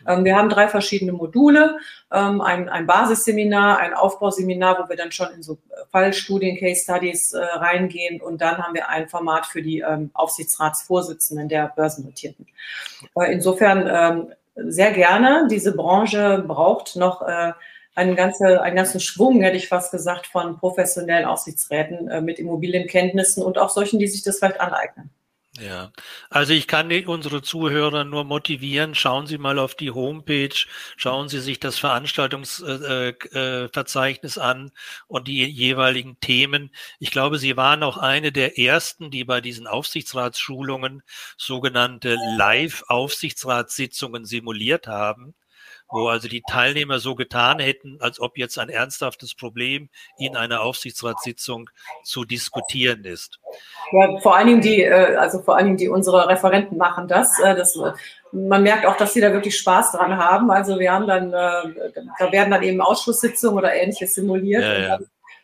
[0.07, 1.77] Ähm, wir haben drei verschiedene Module,
[2.11, 5.57] ähm, ein, ein Basisseminar, ein Aufbauseminar, wo wir dann schon in so
[5.91, 11.49] Fallstudien, Case Studies äh, reingehen und dann haben wir ein Format für die ähm, Aufsichtsratsvorsitzenden
[11.49, 12.47] der Börsennotierten.
[13.15, 15.47] Äh, insofern ähm, sehr gerne.
[15.49, 17.53] Diese Branche braucht noch äh,
[17.95, 23.43] einen, ganze, einen ganzen Schwung, hätte ich fast gesagt, von professionellen Aufsichtsräten äh, mit Immobilienkenntnissen
[23.43, 25.09] und auch solchen, die sich das vielleicht aneignen.
[25.59, 25.91] Ja,
[26.31, 30.65] also ich kann unsere Zuhörer nur motivieren, schauen Sie mal auf die Homepage,
[30.97, 34.71] schauen Sie sich das Veranstaltungsverzeichnis äh, äh, an
[35.05, 36.71] und die jeweiligen Themen.
[36.97, 41.03] Ich glaube, Sie waren auch eine der ersten, die bei diesen Aufsichtsratsschulungen
[41.37, 45.35] sogenannte Live-Aufsichtsratssitzungen simuliert haben
[45.89, 50.61] wo also die Teilnehmer so getan hätten, als ob jetzt ein ernsthaftes Problem in einer
[50.61, 51.69] Aufsichtsratssitzung
[52.03, 53.39] zu diskutieren ist.
[53.91, 57.39] Ja, vor allen Dingen die, äh, also vor allen Dingen die unsere Referenten machen das.
[57.39, 57.77] Äh, das
[58.31, 60.49] man merkt auch, dass sie da wirklich Spaß dran haben.
[60.49, 64.63] Also wir haben dann, äh, da werden dann eben Ausschusssitzungen oder ähnliches simuliert.
[64.63, 64.99] Ja, ja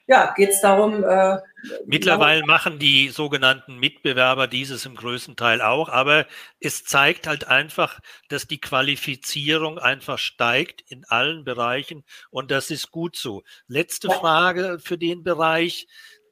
[0.10, 1.04] ja, geht es darum.
[1.04, 1.38] Äh,
[1.86, 6.26] Mittlerweile machen die sogenannten Mitbewerber dieses im größten Teil auch, aber
[6.60, 12.90] es zeigt halt einfach, dass die Qualifizierung einfach steigt in allen Bereichen und das ist
[12.90, 13.44] gut so.
[13.68, 14.16] Letzte ja.
[14.16, 15.88] Frage für den Bereich.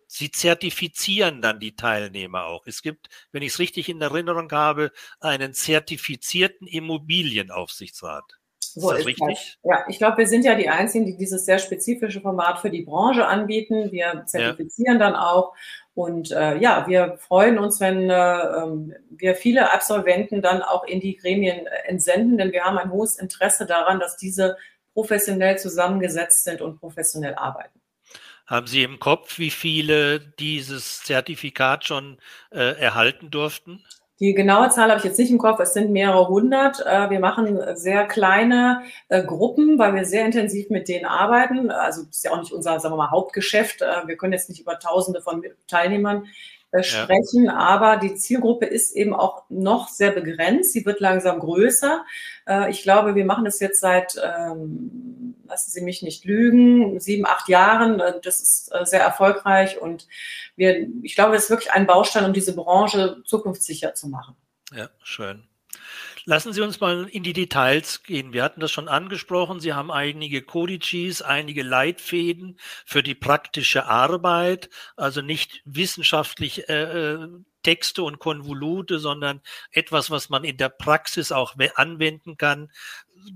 [0.07, 2.65] Sie zertifizieren dann die Teilnehmer auch.
[2.65, 8.23] Es gibt, wenn ich es richtig in Erinnerung habe, einen zertifizierten Immobilienaufsichtsrat.
[8.73, 9.57] So ist, ist richtig?
[9.63, 9.71] Das.
[9.71, 12.83] Ja, ich glaube, wir sind ja die Einzigen, die dieses sehr spezifische Format für die
[12.83, 13.91] Branche anbieten.
[13.91, 15.05] Wir zertifizieren ja.
[15.05, 15.53] dann auch.
[15.93, 20.99] Und äh, ja, wir freuen uns, wenn äh, ähm, wir viele Absolventen dann auch in
[20.99, 24.57] die Gremien äh, entsenden, denn wir haben ein hohes Interesse daran, dass diese
[24.93, 27.79] professionell zusammengesetzt sind und professionell arbeiten.
[28.47, 32.17] Haben Sie im Kopf, wie viele dieses Zertifikat schon
[32.49, 33.83] äh, erhalten durften?
[34.19, 36.83] Die genaue Zahl habe ich jetzt nicht im Kopf, es sind mehrere hundert.
[36.85, 41.69] Äh, wir machen sehr kleine äh, Gruppen, weil wir sehr intensiv mit denen arbeiten.
[41.69, 43.83] Also das ist ja auch nicht unser, sagen wir mal, Hauptgeschäft.
[43.83, 46.25] Äh, wir können jetzt nicht über Tausende von Teilnehmern
[46.81, 47.55] sprechen, ja.
[47.55, 50.73] aber die Zielgruppe ist eben auch noch sehr begrenzt.
[50.73, 52.05] Sie wird langsam größer.
[52.69, 57.49] Ich glaube, wir machen das jetzt seit, ähm, lassen Sie mich nicht lügen, sieben, acht
[57.49, 58.01] Jahren.
[58.21, 60.07] Das ist sehr erfolgreich und
[60.55, 64.35] wir, ich glaube, das ist wirklich ein Baustein, um diese Branche zukunftssicher zu machen.
[64.75, 65.46] Ja, schön.
[66.29, 68.33] Lassen Sie uns mal in die Details gehen.
[68.33, 69.61] Wir hatten das schon angesprochen.
[69.61, 77.27] Sie haben einige Codices, einige Leitfäden für die praktische Arbeit, also nicht wissenschaftlich äh, äh
[77.63, 82.71] Texte und Konvolute, sondern etwas, was man in der Praxis auch anwenden kann.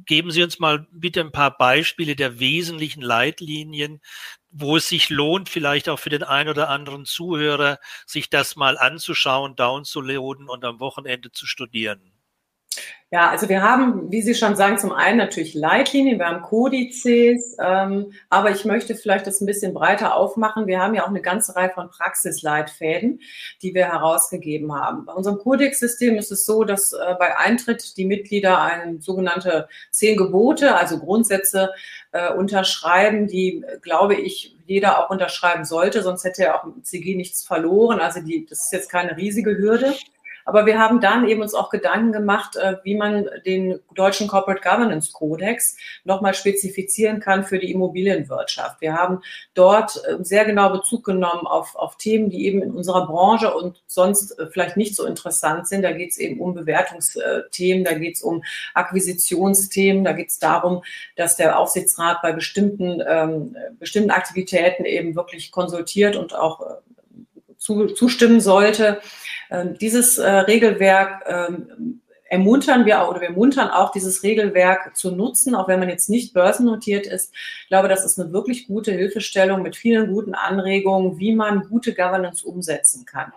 [0.05, 4.01] Geben Sie uns mal bitte ein paar Beispiele der wesentlichen Leitlinien,
[4.49, 8.77] wo es sich lohnt, vielleicht auch für den einen oder anderen Zuhörer, sich das mal
[8.77, 12.10] anzuschauen, downzuladen und am Wochenende zu studieren.
[13.13, 17.57] Ja, also wir haben, wie Sie schon sagen, zum einen natürlich Leitlinien, wir haben Kodizes,
[17.61, 20.65] ähm, aber ich möchte vielleicht das ein bisschen breiter aufmachen.
[20.65, 23.19] Wir haben ja auch eine ganze Reihe von Praxisleitfäden,
[23.61, 25.03] die wir herausgegeben haben.
[25.03, 30.15] Bei unserem Kodexsystem ist es so, dass äh, bei Eintritt die Mitglieder ein sogenannte zehn
[30.15, 31.71] Gebote, also Grundsätze
[32.13, 37.15] äh, unterschreiben, die, glaube ich, jeder auch unterschreiben sollte, sonst hätte er auch im CG
[37.15, 37.99] nichts verloren.
[37.99, 39.95] Also die, das ist jetzt keine riesige Hürde.
[40.51, 44.59] Aber wir haben dann eben uns auch Gedanken gemacht, äh, wie man den deutschen Corporate
[44.61, 48.81] Governance Codex nochmal spezifizieren kann für die Immobilienwirtschaft.
[48.81, 49.21] Wir haben
[49.53, 53.81] dort äh, sehr genau Bezug genommen auf, auf Themen, die eben in unserer Branche und
[53.87, 55.83] sonst äh, vielleicht nicht so interessant sind.
[55.83, 60.83] Da geht es eben um Bewertungsthemen, da geht es um Akquisitionsthemen, da geht es darum,
[61.15, 66.81] dass der Aufsichtsrat bei bestimmten, ähm, bestimmten Aktivitäten eben wirklich konsultiert und auch
[67.61, 68.99] zu, zustimmen sollte.
[69.49, 75.11] Ähm, dieses äh, Regelwerk ähm, ermuntern wir auch oder wir ermuntern auch dieses Regelwerk zu
[75.11, 77.33] nutzen, auch wenn man jetzt nicht börsennotiert ist.
[77.63, 81.93] Ich glaube, das ist eine wirklich gute Hilfestellung mit vielen guten Anregungen, wie man gute
[81.93, 83.31] Governance umsetzen kann.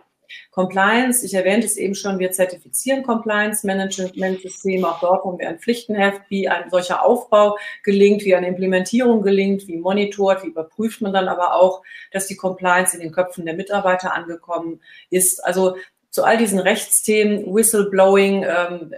[0.50, 4.88] Compliance, ich erwähnte es eben schon, wir zertifizieren Compliance-Management-Systeme.
[4.88, 9.66] Auch dort haben wir ein Pflichtenheft, wie ein solcher Aufbau gelingt, wie eine Implementierung gelingt,
[9.66, 13.54] wie monitort, wie überprüft man dann aber auch, dass die Compliance in den Köpfen der
[13.54, 15.44] Mitarbeiter angekommen ist.
[15.44, 15.76] Also
[16.10, 18.94] zu all diesen Rechtsthemen, Whistleblowing, ähm,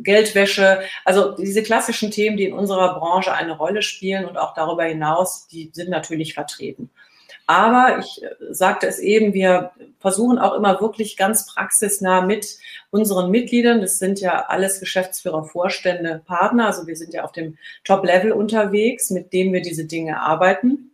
[0.00, 4.84] Geldwäsche, also diese klassischen Themen, die in unserer Branche eine Rolle spielen und auch darüber
[4.84, 6.90] hinaus, die sind natürlich vertreten.
[7.46, 12.58] Aber ich äh, sagte es eben, wir versuchen auch immer wirklich ganz praxisnah mit
[12.90, 17.56] unseren Mitgliedern, das sind ja alles Geschäftsführer, Vorstände, Partner, also wir sind ja auf dem
[17.84, 20.90] Top-Level unterwegs, mit denen wir diese Dinge arbeiten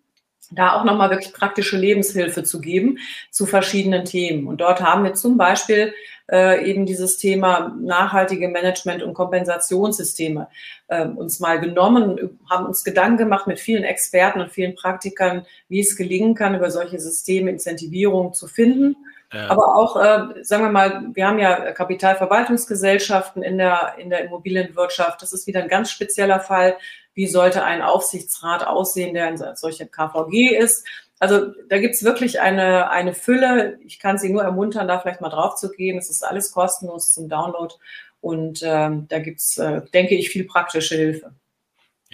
[0.55, 2.99] da auch nochmal wirklich praktische Lebenshilfe zu geben
[3.31, 4.47] zu verschiedenen Themen.
[4.47, 5.95] Und dort haben wir zum Beispiel
[6.31, 10.49] äh, eben dieses Thema nachhaltige Management- und Kompensationssysteme
[10.89, 15.81] äh, uns mal genommen, haben uns Gedanken gemacht mit vielen Experten und vielen Praktikern, wie
[15.81, 18.97] es gelingen kann, über solche Systeme Incentivierung zu finden.
[19.33, 19.49] Ja.
[19.49, 25.23] Aber auch, äh, sagen wir mal, wir haben ja Kapitalverwaltungsgesellschaften in der, in der Immobilienwirtschaft.
[25.23, 26.77] Das ist wieder ein ganz spezieller Fall.
[27.15, 30.87] Wie sollte ein Aufsichtsrat aussehen, der ein solcher KVG ist?
[31.19, 33.79] Also da gibt's wirklich eine, eine Fülle.
[33.85, 35.99] Ich kann Sie nur ermuntern, da vielleicht mal drauf zu gehen.
[35.99, 37.75] Es ist alles kostenlos zum Download
[38.21, 41.33] und ähm, da gibt's, äh, denke ich, viel praktische Hilfe.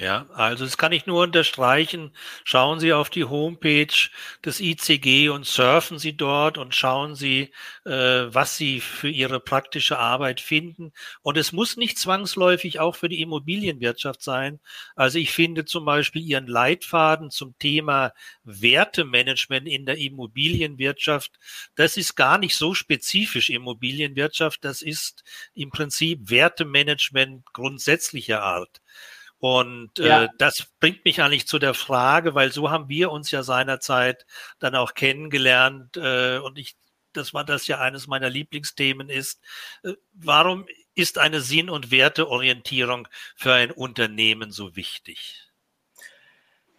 [0.00, 2.12] Ja, also das kann ich nur unterstreichen.
[2.44, 3.88] Schauen Sie auf die Homepage
[4.44, 7.50] des ICG und surfen Sie dort und schauen Sie,
[7.84, 10.92] äh, was Sie für Ihre praktische Arbeit finden.
[11.22, 14.60] Und es muss nicht zwangsläufig auch für die Immobilienwirtschaft sein.
[14.94, 18.12] Also ich finde zum Beispiel Ihren Leitfaden zum Thema
[18.44, 21.32] Wertemanagement in der Immobilienwirtschaft,
[21.74, 24.64] das ist gar nicht so spezifisch Immobilienwirtschaft.
[24.64, 28.80] Das ist im Prinzip Wertemanagement grundsätzlicher Art.
[29.40, 30.24] Und ja.
[30.24, 34.26] äh, das bringt mich eigentlich zu der Frage, weil so haben wir uns ja seinerzeit
[34.58, 36.76] dann auch kennengelernt äh, und ich,
[37.12, 39.40] das war das ja eines meiner Lieblingsthemen ist,
[39.84, 45.48] äh, warum ist eine Sinn- und Werteorientierung für ein Unternehmen so wichtig?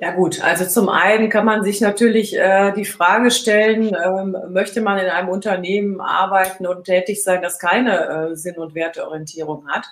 [0.02, 4.80] Ja gut, also zum einen kann man sich natürlich äh, die Frage stellen, ähm, möchte
[4.80, 9.86] man in einem Unternehmen arbeiten und tätig sein, das keine äh, Sinn- und Werteorientierung hat?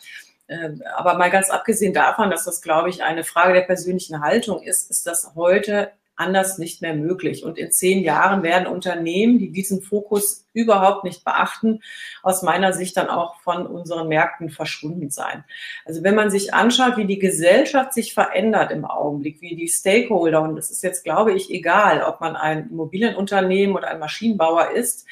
[0.49, 4.61] Ähm, aber mal ganz abgesehen davon, dass das, glaube ich, eine Frage der persönlichen Haltung
[4.63, 7.43] ist, ist das heute anders nicht mehr möglich.
[7.43, 11.81] Und in zehn Jahren werden Unternehmen, die diesen Fokus überhaupt nicht beachten,
[12.23, 15.43] aus meiner Sicht dann auch von unseren Märkten verschwunden sein.
[15.85, 20.41] Also wenn man sich anschaut, wie die Gesellschaft sich verändert im Augenblick, wie die Stakeholder,
[20.41, 25.05] und das ist jetzt, glaube ich, egal, ob man ein Immobilienunternehmen oder ein Maschinenbauer ist,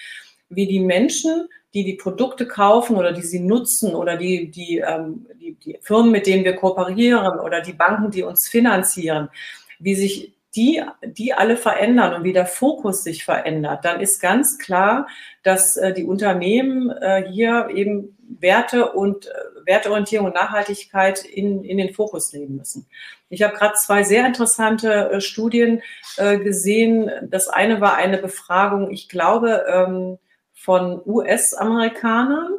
[0.50, 5.28] wie die Menschen die die Produkte kaufen oder die sie nutzen oder die, die, ähm,
[5.36, 9.30] die, die Firmen, mit denen wir kooperieren oder die Banken, die uns finanzieren,
[9.78, 14.58] wie sich die, die alle verändern und wie der Fokus sich verändert, dann ist ganz
[14.58, 15.06] klar,
[15.44, 19.32] dass äh, die Unternehmen äh, hier eben Werte und äh,
[19.66, 22.88] Werteorientierung und Nachhaltigkeit in, in den Fokus nehmen müssen.
[23.28, 25.82] Ich habe gerade zwei sehr interessante äh, Studien
[26.16, 27.12] äh, gesehen.
[27.30, 30.20] Das eine war eine Befragung, ich glaube, ähm,
[30.66, 32.54] von US-Amerikanern,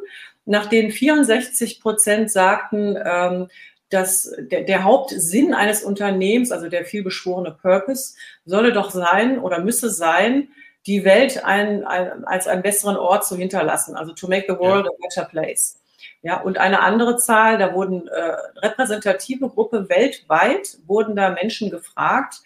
[0.45, 3.49] nach denen 64 Prozent sagten, ähm,
[3.89, 8.15] dass der, der, Hauptsinn eines Unternehmens, also der vielbeschworene Purpose,
[8.45, 10.49] solle doch sein oder müsse sein,
[10.85, 14.85] die Welt ein, ein, als einen besseren Ort zu hinterlassen, also to make the world
[14.85, 14.91] ja.
[14.91, 15.79] a better place.
[16.21, 22.41] Ja, und eine andere Zahl, da wurden äh, repräsentative Gruppe weltweit, wurden da Menschen gefragt,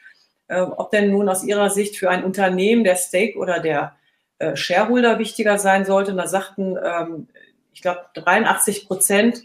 [0.48, 3.96] äh, ob denn nun aus ihrer Sicht für ein Unternehmen der Stake oder der
[4.42, 6.12] äh, Shareholder wichtiger sein sollte.
[6.12, 7.28] Und da sagten, ähm,
[7.74, 9.44] ich glaube, 83 Prozent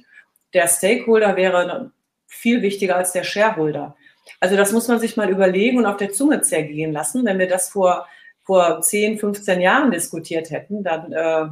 [0.55, 1.91] der Stakeholder wäre
[2.27, 3.95] viel wichtiger als der Shareholder.
[4.41, 7.25] Also das muss man sich mal überlegen und auf der Zunge zergehen lassen.
[7.25, 8.07] Wenn wir das vor,
[8.43, 11.47] vor 10, 15 Jahren diskutiert hätten, dann, äh,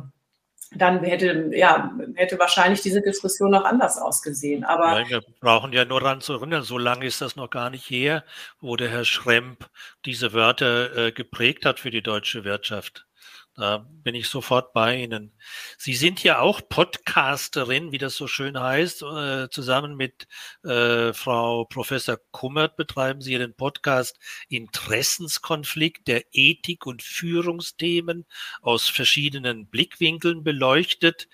[0.76, 4.64] dann hätte, ja, hätte wahrscheinlich diese Diskussion noch anders ausgesehen.
[4.64, 7.70] Aber ja, wir brauchen ja nur daran zu erinnern, so lange ist das noch gar
[7.70, 8.24] nicht her,
[8.60, 9.68] wo der Herr Schremp
[10.04, 13.06] diese Wörter äh, geprägt hat für die deutsche Wirtschaft.
[13.56, 15.32] Da bin ich sofort bei Ihnen.
[15.78, 19.02] Sie sind ja auch Podcasterin, wie das so schön heißt.
[19.02, 20.26] Äh, zusammen mit
[20.64, 28.26] äh, Frau Professor Kummert betreiben Sie den Podcast Interessenskonflikt der Ethik und Führungsthemen
[28.60, 31.28] aus verschiedenen Blickwinkeln beleuchtet.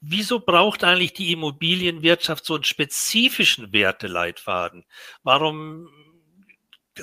[0.00, 4.86] Wieso braucht eigentlich die Immobilienwirtschaft so einen spezifischen Werteleitfaden?
[5.24, 5.90] Warum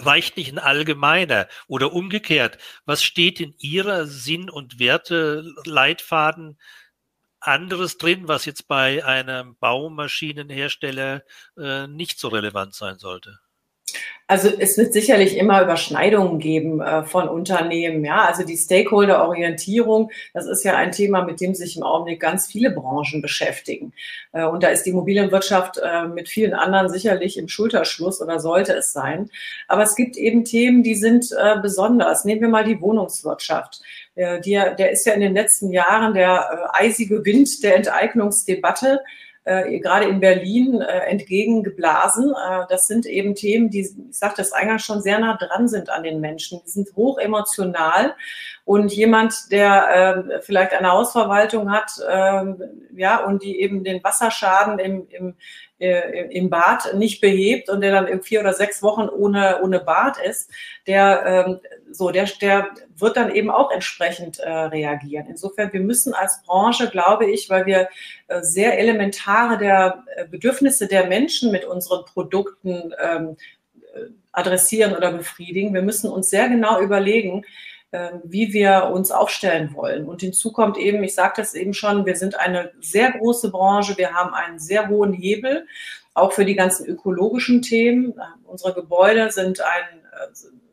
[0.04, 2.58] reicht nicht ein allgemeiner oder umgekehrt?
[2.86, 6.58] Was steht in Ihrer Sinn- und Werteleitfaden
[7.40, 11.24] anderes drin, was jetzt bei einem Baumaschinenhersteller
[11.58, 13.40] äh, nicht so relevant sein sollte?
[14.28, 18.04] Also es wird sicherlich immer Überschneidungen geben äh, von Unternehmen.
[18.04, 22.48] Ja, also die Stakeholder-Orientierung, das ist ja ein Thema, mit dem sich im Augenblick ganz
[22.48, 23.94] viele Branchen beschäftigen.
[24.32, 28.74] Äh, und da ist die Immobilienwirtschaft äh, mit vielen anderen sicherlich im Schulterschluss oder sollte
[28.74, 29.30] es sein.
[29.68, 32.26] Aber es gibt eben Themen, die sind äh, besonders.
[32.26, 33.82] Nehmen wir mal die Wohnungswirtschaft.
[34.16, 39.02] Äh, die, der ist ja in den letzten Jahren der äh, eisige Wind der Enteignungsdebatte
[39.46, 42.32] äh, gerade in Berlin äh, entgegengeblasen.
[42.32, 45.90] Äh, das sind eben Themen, die, ich sagte das eingangs schon, sehr nah dran sind
[45.90, 46.62] an den Menschen.
[46.66, 48.16] Die sind hoch emotional.
[48.66, 52.44] Und jemand, der äh, vielleicht eine Hausverwaltung hat, äh,
[52.96, 55.36] ja, und die eben den Wasserschaden im, im,
[55.80, 59.80] äh, im Bad nicht behebt und der dann in vier oder sechs Wochen ohne, ohne
[59.80, 60.50] Bad ist,
[60.88, 61.60] der, ähm,
[61.92, 65.28] so, der, der wird dann eben auch entsprechend äh, reagieren.
[65.28, 67.90] Insofern, wir müssen als Branche, glaube ich, weil wir
[68.28, 73.36] äh, sehr elementare der äh, Bedürfnisse der Menschen mit unseren Produkten ähm,
[73.94, 77.46] äh, adressieren oder befriedigen, wir müssen uns sehr genau überlegen,
[78.24, 80.06] wie wir uns aufstellen wollen.
[80.06, 83.98] Und hinzu kommt eben, ich sagte es eben schon, wir sind eine sehr große Branche,
[83.98, 85.66] wir haben einen sehr hohen Hebel,
[86.14, 88.14] auch für die ganzen ökologischen Themen.
[88.44, 90.02] Unsere Gebäude sind ein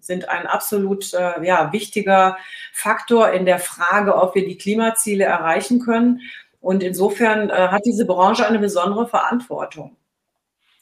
[0.02, 2.36] sind ein absolut äh, ja, wichtiger
[2.72, 6.20] Faktor in der Frage, ob wir die Klimaziele erreichen können.
[6.60, 9.96] Und insofern äh, hat diese Branche eine besondere Verantwortung.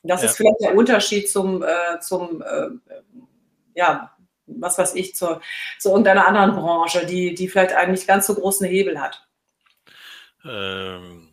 [0.03, 0.29] Das ja.
[0.29, 2.69] ist vielleicht der Unterschied zum, äh, zum äh,
[3.75, 4.11] ja,
[4.59, 5.41] was weiß ich, zu,
[5.79, 9.27] zu irgendeiner anderen Branche, die, die vielleicht einen nicht ganz so großen Hebel hat.
[10.45, 11.29] Ähm,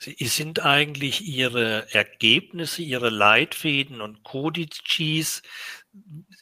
[0.00, 5.42] sind eigentlich Ihre Ergebnisse, Ihre Leitfäden und Kodizes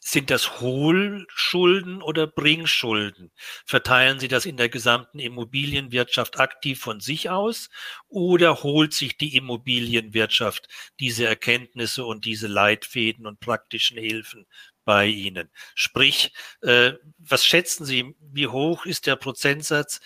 [0.00, 3.32] sind das Hohlschulden oder Bringschulden?
[3.64, 7.70] Verteilen Sie das in der gesamten Immobilienwirtschaft aktiv von sich aus
[8.08, 10.68] oder holt sich die Immobilienwirtschaft
[11.00, 14.46] diese Erkenntnisse und diese Leitfäden und praktischen Hilfen
[14.86, 15.50] bei Ihnen?
[15.74, 20.00] Sprich, äh, was schätzen Sie, wie hoch ist der Prozentsatz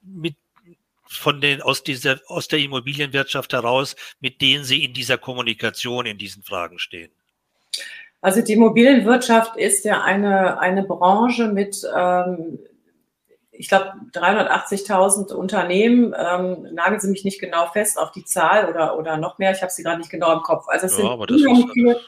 [0.00, 0.36] mit
[1.12, 6.18] von den, aus dieser, aus der Immobilienwirtschaft heraus, mit denen Sie in dieser Kommunikation in
[6.18, 7.12] diesen Fragen stehen?
[8.22, 12.60] Also die Immobilienwirtschaft ist ja eine, eine Branche mit, ähm,
[13.50, 16.14] ich glaube, 380.000 Unternehmen.
[16.16, 19.52] Ähm, nageln Sie mich nicht genau fest auf die Zahl oder, oder noch mehr.
[19.52, 20.68] Ich habe sie gerade nicht genau im Kopf.
[20.68, 22.00] Also es ja, sind unheimlich viele,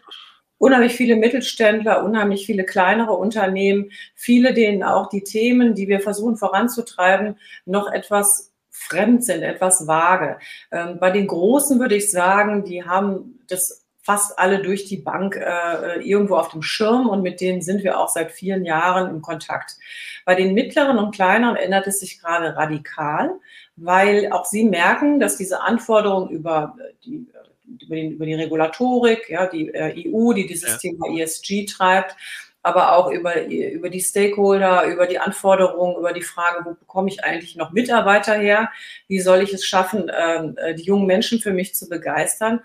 [0.65, 6.39] unheimlich viele Mittelständler, unheimlich viele kleinere Unternehmen, viele, denen auch die Themen, die wir versuchen
[6.39, 10.39] voranzutreiben, noch etwas fremd sind, etwas vage.
[10.73, 15.37] Ähm, bei den Großen würde ich sagen, die haben das fast alle durch die Bank
[15.37, 19.21] äh, irgendwo auf dem Schirm und mit denen sind wir auch seit vielen Jahren im
[19.21, 19.77] Kontakt.
[20.25, 23.33] Bei den mittleren und kleineren ändert es sich gerade radikal,
[23.77, 26.75] weil auch sie merken, dass diese Anforderungen über
[27.05, 27.27] die
[27.67, 30.77] über die, über die Regulatorik, ja, die äh, EU, die dieses ja.
[30.79, 32.17] Thema ESG treibt,
[32.63, 37.23] aber auch über, über die Stakeholder, über die Anforderungen, über die Frage, wo bekomme ich
[37.23, 38.71] eigentlich noch Mitarbeiter her?
[39.07, 42.61] Wie soll ich es schaffen, ähm, äh, die jungen Menschen für mich zu begeistern?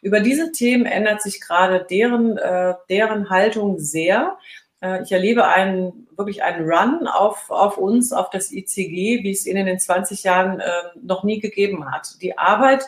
[0.00, 4.38] Über diese Themen ändert sich gerade deren, äh, deren Haltung sehr.
[4.80, 9.46] Äh, ich erlebe einen, wirklich einen Run auf, auf uns, auf das ICG, wie es
[9.46, 12.20] in den 20 Jahren äh, noch nie gegeben hat.
[12.20, 12.84] Die Arbeit,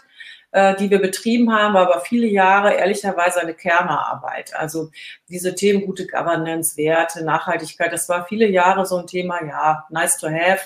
[0.55, 4.55] äh, die wir betrieben haben, war aber viele Jahre ehrlicherweise eine Kernerarbeit.
[4.55, 4.91] Also
[5.29, 10.17] diese Themen gute Governance, Werte, Nachhaltigkeit, das war viele Jahre so ein Thema, ja, nice
[10.17, 10.61] to have,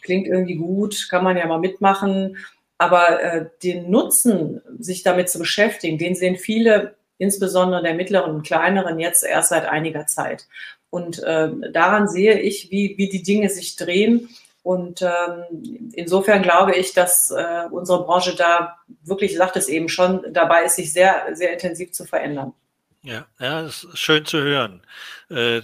[0.00, 2.38] klingt irgendwie gut, kann man ja mal mitmachen.
[2.78, 8.46] Aber äh, den Nutzen, sich damit zu beschäftigen, den sehen viele, insbesondere der mittleren und
[8.46, 10.46] kleineren, jetzt erst seit einiger Zeit.
[10.88, 14.30] Und äh, daran sehe ich, wie, wie die Dinge sich drehen.
[14.66, 19.88] Und ähm, insofern glaube ich, dass äh, unsere Branche da wirklich, ich sagte es eben
[19.88, 22.52] schon, dabei ist, sich sehr, sehr intensiv zu verändern.
[23.02, 24.82] Ja, ja, das ist schön zu hören.
[25.30, 25.60] Äh,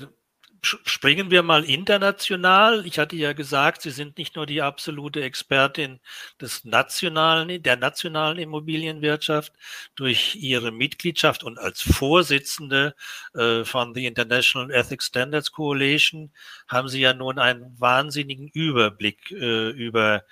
[0.63, 2.87] springen wir mal international.
[2.87, 6.01] Ich hatte ja gesagt, Sie sind nicht nur die absolute Expertin
[6.41, 9.53] des nationalen, der nationalen Immobilienwirtschaft
[9.97, 12.95] durch Ihre Mitgliedschaft und als Vorsitzende
[13.35, 16.31] äh, von the International Ethics Standards Coalition
[16.69, 20.23] haben Sie ja nun einen wahnsinnigen Überblick äh, über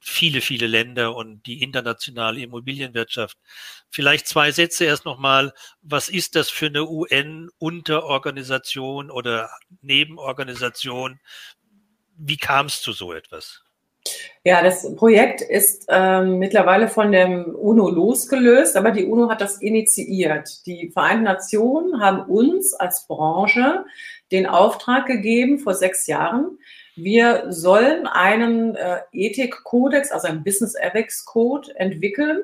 [0.00, 3.38] viele, viele Länder und die internationale Immobilienwirtschaft.
[3.90, 5.52] Vielleicht zwei Sätze erst nochmal.
[5.82, 9.50] Was ist das für eine UN-Unterorganisation oder
[9.82, 11.18] Nebenorganisation?
[12.16, 13.62] Wie kam es zu so etwas?
[14.44, 19.60] Ja, das Projekt ist ähm, mittlerweile von dem UNO losgelöst, aber die UNO hat das
[19.60, 20.64] initiiert.
[20.66, 23.84] Die Vereinten Nationen haben uns als Branche
[24.30, 26.58] den Auftrag gegeben vor sechs Jahren,
[26.98, 32.42] wir sollen einen äh, Ethikkodex, also einen Business Ethics Code entwickeln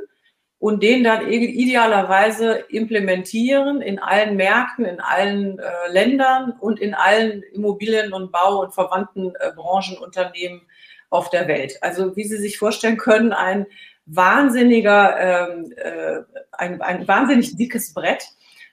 [0.58, 7.42] und den dann idealerweise implementieren in allen Märkten, in allen äh, Ländern und in allen
[7.52, 10.62] Immobilien- und Bau- und verwandten äh, Branchenunternehmen
[11.10, 11.82] auf der Welt.
[11.82, 13.66] Also wie Sie sich vorstellen können, ein
[14.06, 18.24] wahnsinniger, ähm, äh, ein, ein wahnsinnig dickes Brett.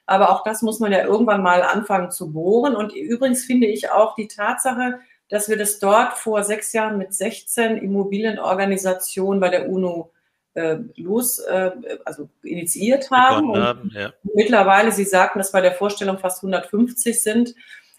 [0.06, 2.76] Aber auch das muss man ja irgendwann mal anfangen zu bohren.
[2.76, 5.00] Und übrigens finde ich auch die Tatsache,
[5.32, 10.12] dass wir das dort vor sechs Jahren mit 16 Immobilienorganisationen bei der UNO
[10.56, 11.72] äh, los, äh,
[12.04, 13.56] also initiiert haben.
[13.56, 14.12] haben ja.
[14.36, 17.56] Mittlerweile, Sie sagten, dass bei der Vorstellung fast 150 sind,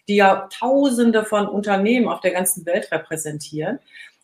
[0.09, 3.79] die ja Tausende von Unternehmen auf der ganzen Welt repräsentieren.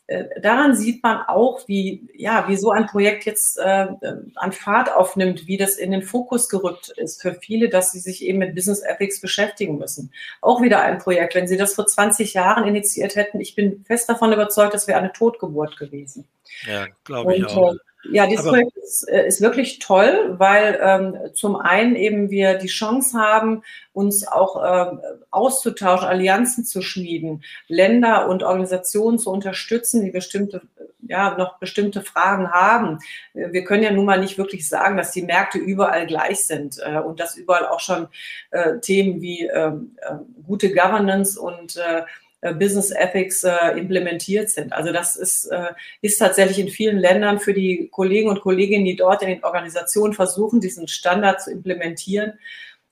[0.09, 3.89] Äh, daran sieht man auch, wie, ja, wie so ein Projekt jetzt äh,
[4.37, 8.25] an Fahrt aufnimmt, wie das in den Fokus gerückt ist für viele, dass sie sich
[8.25, 10.11] eben mit Business Ethics beschäftigen müssen.
[10.41, 11.35] Auch wieder ein Projekt.
[11.35, 14.99] Wenn Sie das vor 20 Jahren initiiert hätten, ich bin fest davon überzeugt, das wäre
[14.99, 16.27] eine Totgeburt gewesen.
[16.67, 17.75] Ja, glaube ich Und, auch.
[17.75, 17.79] Äh,
[18.11, 22.55] ja, dieses Aber Projekt ist, äh, ist, wirklich toll, weil ähm, zum einen eben wir
[22.55, 24.97] die Chance haben, uns auch äh,
[25.31, 30.63] auszutauschen, Allianzen zu schmieden, Länder und Organisationen zu unterstützen, die bestimmte,
[31.01, 32.99] ja, noch bestimmte Fragen haben.
[33.35, 36.99] Wir können ja nun mal nicht wirklich sagen, dass die Märkte überall gleich sind äh,
[36.99, 38.09] und dass überall auch schon
[38.51, 40.15] äh, Themen wie ähm, äh,
[40.47, 42.03] gute Governance und äh,
[42.41, 44.73] Business Ethics äh, implementiert sind.
[44.73, 45.73] Also das ist, äh,
[46.03, 50.13] ist tatsächlich in vielen Ländern für die Kollegen und Kolleginnen, die dort in den Organisationen
[50.13, 52.39] versuchen, diesen Standard zu implementieren,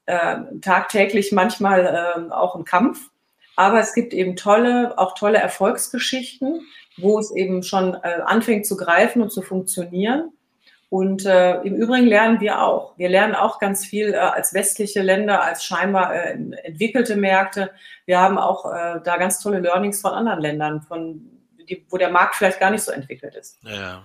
[0.06, 3.10] äh, tagtäglich manchmal äh, auch ein Kampf.
[3.56, 6.66] Aber es gibt eben tolle, auch tolle Erfolgsgeschichten,
[6.96, 10.32] wo es eben schon äh, anfängt zu greifen und zu funktionieren.
[10.88, 12.96] Und äh, im Übrigen lernen wir auch.
[12.96, 17.72] Wir lernen auch ganz viel äh, als westliche Länder, als scheinbar äh, entwickelte Märkte.
[18.04, 21.22] Wir haben auch äh, da ganz tolle Learnings von anderen Ländern, von,
[21.68, 23.58] die, wo der Markt vielleicht gar nicht so entwickelt ist.
[23.62, 24.04] Ja.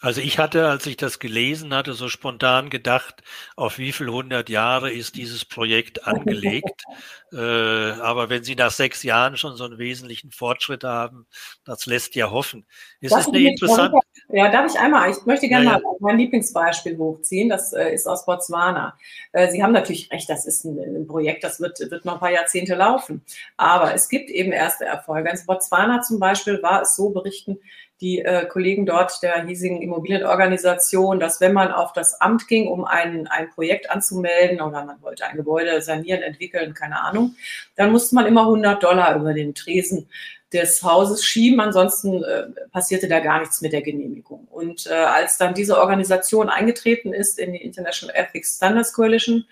[0.00, 3.22] Also ich hatte, als ich das gelesen hatte, so spontan gedacht,
[3.56, 6.82] auf wie viel hundert Jahre ist dieses Projekt angelegt.
[7.32, 11.26] äh, aber wenn Sie nach sechs Jahren schon so einen wesentlichen Fortschritt haben,
[11.64, 12.66] das lässt ja hoffen.
[13.00, 13.98] Ist das, das eine interessante...
[14.32, 15.78] Ja, darf ich einmal, ich möchte gerne ja, ja.
[15.78, 18.96] mal mein Lieblingsbeispiel hochziehen, das äh, ist aus Botswana.
[19.32, 22.20] Äh, Sie haben natürlich recht, das ist ein, ein, Projekt, das wird, wird noch ein
[22.20, 23.22] paar Jahrzehnte laufen.
[23.58, 25.28] Aber es gibt eben erste Erfolge.
[25.28, 27.58] In Botswana zum Beispiel war es so, berichten
[28.00, 32.84] die äh, Kollegen dort der hiesigen Immobilienorganisation, dass wenn man auf das Amt ging, um
[32.84, 37.36] ein, ein Projekt anzumelden oder man wollte ein Gebäude sanieren, entwickeln, keine Ahnung,
[37.76, 40.08] dann musste man immer 100 Dollar über den Tresen
[40.52, 44.46] des Hauses schieben, ansonsten äh, passierte da gar nichts mit der Genehmigung.
[44.50, 49.44] Und äh, als dann diese Organisation eingetreten ist in die International Ethics Standards Coalition,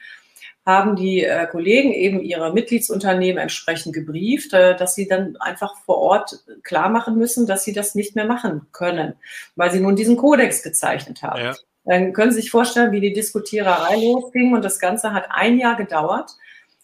[0.66, 5.98] haben die äh, Kollegen eben ihre Mitgliedsunternehmen entsprechend gebrieft, äh, dass sie dann einfach vor
[5.98, 9.14] Ort klar machen müssen, dass sie das nicht mehr machen können,
[9.57, 11.42] weil sie nun diesen Kodex gezeichnet haben.
[11.42, 11.55] Ja.
[11.84, 15.76] Dann können Sie sich vorstellen, wie die Diskutiererei losging und das Ganze hat ein Jahr
[15.76, 16.36] gedauert.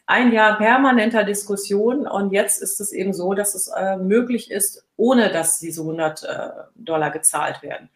[0.06, 4.84] Ein Jahr permanenter Diskussion und jetzt ist es eben so, dass es äh, möglich ist,
[4.96, 7.90] ohne dass diese 100 äh, Dollar gezahlt werden.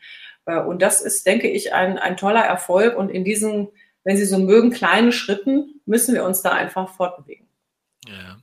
[0.45, 3.69] Äh, und das ist, denke ich, ein, ein toller Erfolg und in diesen
[4.05, 7.49] wenn Sie so mögen, kleine Schritten, müssen wir uns da einfach fortbewegen.
[8.07, 8.39] Ja.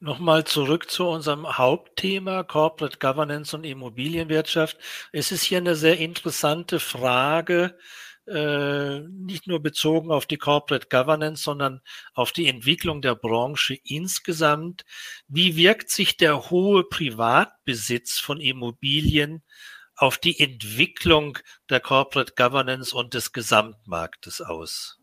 [0.00, 4.78] Nochmal zurück zu unserem Hauptthema Corporate Governance und Immobilienwirtschaft.
[5.12, 7.78] Es ist hier eine sehr interessante Frage,
[8.26, 11.80] äh, nicht nur bezogen auf die Corporate Governance, sondern
[12.14, 14.84] auf die Entwicklung der Branche insgesamt.
[15.28, 19.42] Wie wirkt sich der hohe Privatbesitz von Immobilien
[19.96, 24.98] auf die Entwicklung der Corporate Governance und des Gesamtmarktes aus?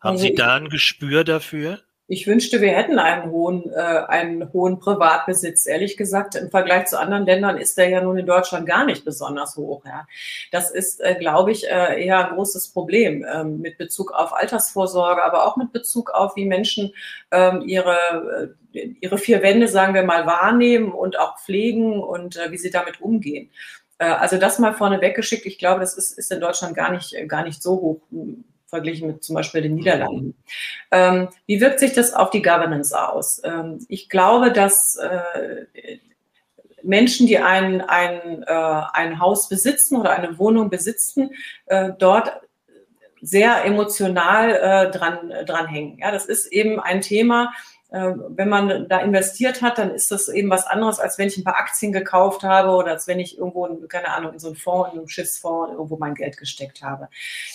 [0.00, 1.82] Haben also Sie da ein Gespür dafür?
[2.08, 5.66] Ich wünschte, wir hätten einen hohen, äh, einen hohen Privatbesitz.
[5.66, 9.04] Ehrlich gesagt, im Vergleich zu anderen Ländern ist der ja nun in Deutschland gar nicht
[9.04, 9.84] besonders hoch.
[9.84, 10.06] Ja.
[10.52, 15.24] Das ist, äh, glaube ich, äh, eher ein großes Problem äh, mit Bezug auf Altersvorsorge,
[15.24, 16.92] aber auch mit Bezug auf, wie Menschen
[17.32, 22.52] ähm, ihre, äh, ihre vier Wände, sagen wir mal, wahrnehmen und auch pflegen und äh,
[22.52, 23.50] wie sie damit umgehen.
[23.98, 25.44] Äh, also das mal vorne weggeschickt.
[25.44, 28.00] Ich glaube, das ist, ist in Deutschland gar nicht, gar nicht so hoch
[28.66, 30.36] verglichen mit zum Beispiel den Niederlanden.
[30.90, 33.40] Ähm, wie wirkt sich das auf die Governance aus?
[33.44, 35.66] Ähm, ich glaube, dass äh,
[36.82, 41.30] Menschen, die ein, ein, äh, ein Haus besitzen oder eine Wohnung besitzen,
[41.66, 42.40] äh, dort
[43.20, 45.98] sehr emotional äh, dran, dran hängen.
[45.98, 47.52] Ja, das ist eben ein Thema,
[47.90, 51.44] wenn man da investiert hat, dann ist das eben was anderes, als wenn ich ein
[51.44, 54.92] paar Aktien gekauft habe oder als wenn ich irgendwo, keine Ahnung, in so einen Fonds,
[54.92, 57.08] in einen Schiffsfonds irgendwo mein Geld gesteckt habe.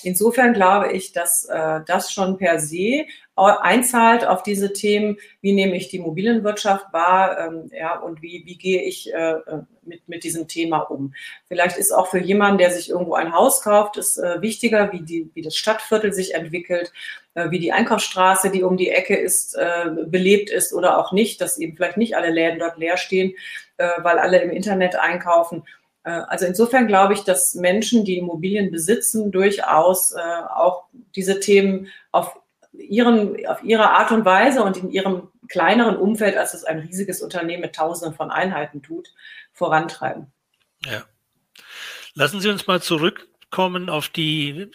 [0.03, 3.05] Insofern glaube ich, dass äh, das schon per se
[3.35, 8.57] einzahlt auf diese Themen, wie nehme ich die Immobilienwirtschaft wahr ähm, ja, und wie, wie
[8.57, 11.13] gehe ich äh, äh, mit, mit diesem Thema um.
[11.47, 15.01] Vielleicht ist auch für jemanden, der sich irgendwo ein Haus kauft, ist äh, wichtiger, wie,
[15.01, 16.91] die, wie das Stadtviertel sich entwickelt,
[17.33, 21.39] äh, wie die Einkaufsstraße, die um die Ecke ist, äh, belebt ist oder auch nicht,
[21.39, 23.33] dass eben vielleicht nicht alle Läden dort leer stehen,
[23.77, 25.63] äh, weil alle im Internet einkaufen.
[26.03, 32.41] Also insofern glaube ich, dass Menschen, die Immobilien besitzen, durchaus auch diese Themen auf
[32.81, 37.21] ihren, auf ihre Art und Weise und in ihrem kleineren Umfeld, als es ein riesiges
[37.21, 39.13] Unternehmen mit Tausenden von Einheiten tut,
[39.53, 40.31] vorantreiben.
[40.85, 41.03] Ja.
[42.13, 44.71] Lassen Sie uns mal zurückkommen auf die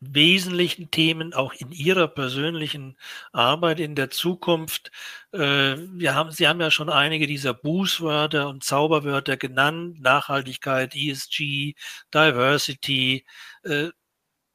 [0.00, 2.96] wesentlichen Themen auch in Ihrer persönlichen
[3.32, 4.90] Arbeit in der Zukunft.
[5.32, 10.00] Äh, wir haben, Sie haben ja schon einige dieser Bußwörter und Zauberwörter genannt.
[10.00, 11.74] Nachhaltigkeit, ESG,
[12.12, 13.26] Diversity.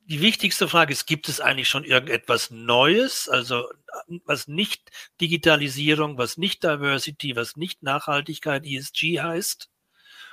[0.08, 3.68] Die wichtigste Frage ist, gibt es eigentlich schon irgendetwas Neues, also
[4.26, 9.70] was nicht Digitalisierung, was nicht Diversity, was nicht Nachhaltigkeit, ESG heißt?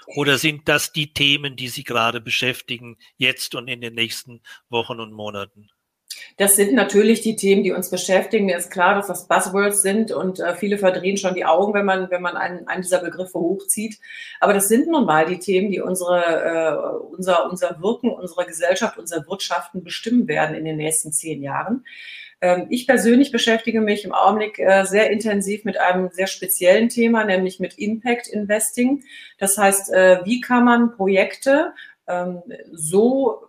[0.07, 5.01] Oder sind das die Themen, die Sie gerade beschäftigen, jetzt und in den nächsten Wochen
[5.01, 5.71] und Monaten?
[6.37, 8.47] Das sind natürlich die Themen, die uns beschäftigen.
[8.47, 11.85] Mir ist klar, dass das Buzzwords sind und äh, viele verdrehen schon die Augen, wenn
[11.85, 13.99] man, wenn man einen, einen dieser Begriffe hochzieht.
[14.41, 18.99] Aber das sind nun mal die Themen, die unsere, äh, unser, unser Wirken, unsere Gesellschaft,
[18.99, 21.85] unser Wirtschaften bestimmen werden in den nächsten zehn Jahren.
[22.43, 27.25] Ähm, ich persönlich beschäftige mich im Augenblick äh, sehr intensiv mit einem sehr speziellen Thema,
[27.25, 29.05] nämlich mit Impact Investing.
[29.39, 31.73] Das heißt, äh, wie kann man Projekte
[32.09, 33.49] ähm, so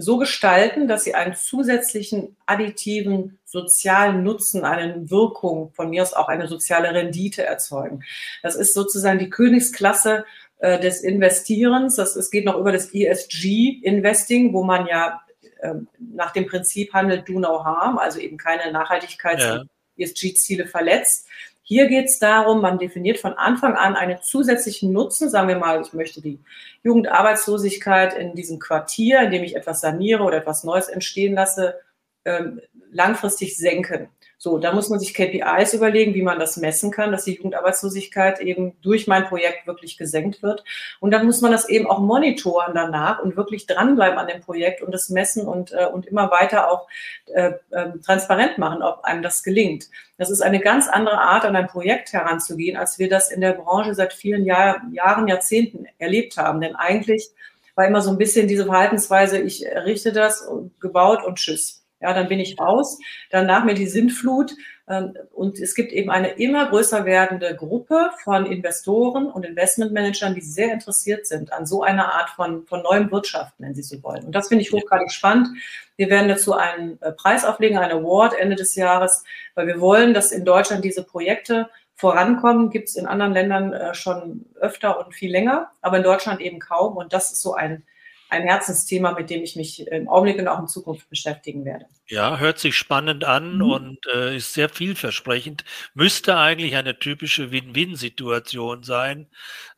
[0.00, 6.28] so gestalten, dass sie einen zusätzlichen additiven sozialen Nutzen, eine Wirkung, von mir aus auch
[6.28, 8.02] eine soziale Rendite erzeugen.
[8.42, 10.24] Das ist sozusagen die Königsklasse
[10.58, 11.96] äh, des Investierens.
[11.96, 15.20] Das, es geht noch über das ESG-Investing, wo man ja
[15.60, 19.64] äh, nach dem Prinzip handelt, do no harm, also eben keine Nachhaltigkeits- ja.
[20.00, 21.28] ESG-Ziele verletzt.
[21.70, 25.30] Hier geht es darum, man definiert von Anfang an einen zusätzlichen Nutzen.
[25.30, 26.40] Sagen wir mal, ich möchte die
[26.82, 31.78] Jugendarbeitslosigkeit in diesem Quartier, in dem ich etwas saniere oder etwas Neues entstehen lasse,
[32.24, 32.60] ähm,
[32.90, 34.08] langfristig senken.
[34.42, 38.40] So, da muss man sich KPIs überlegen, wie man das messen kann, dass die Jugendarbeitslosigkeit
[38.40, 40.64] eben durch mein Projekt wirklich gesenkt wird.
[40.98, 44.80] Und dann muss man das eben auch monitoren danach und wirklich dranbleiben an dem Projekt
[44.80, 46.88] und das messen und, äh, und immer weiter auch
[47.26, 49.90] äh, äh, transparent machen, ob einem das gelingt.
[50.16, 53.52] Das ist eine ganz andere Art, an ein Projekt heranzugehen, als wir das in der
[53.52, 56.62] Branche seit vielen Jahr, Jahren, Jahrzehnten erlebt haben.
[56.62, 57.28] Denn eigentlich
[57.74, 60.48] war immer so ein bisschen diese Verhaltensweise, ich errichte das,
[60.80, 61.79] gebaut und tschüss.
[62.00, 62.98] Ja, dann bin ich raus.
[63.30, 64.52] Dann nach mir die Sintflut.
[64.88, 70.40] Ähm, und es gibt eben eine immer größer werdende Gruppe von Investoren und Investmentmanagern, die
[70.40, 74.24] sehr interessiert sind an so einer Art von, von neuem Wirtschaften, wenn Sie so wollen.
[74.24, 75.48] Und das finde ich hochgradig spannend.
[75.96, 79.24] Wir werden dazu einen äh, Preis auflegen, einen Award Ende des Jahres,
[79.54, 82.70] weil wir wollen, dass in Deutschland diese Projekte vorankommen.
[82.70, 86.58] Gibt es in anderen Ländern äh, schon öfter und viel länger, aber in Deutschland eben
[86.58, 86.96] kaum.
[86.96, 87.84] Und das ist so ein
[88.30, 91.86] ein Herzensthema, mit dem ich mich im Augenblick und auch in Zukunft beschäftigen werde.
[92.06, 93.62] Ja, hört sich spannend an mhm.
[93.62, 95.64] und äh, ist sehr vielversprechend.
[95.94, 99.28] Müsste eigentlich eine typische Win-Win-Situation sein.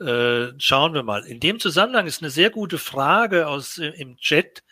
[0.00, 1.24] Äh, schauen wir mal.
[1.24, 4.62] In dem Zusammenhang ist eine sehr gute Frage aus äh, im Chat.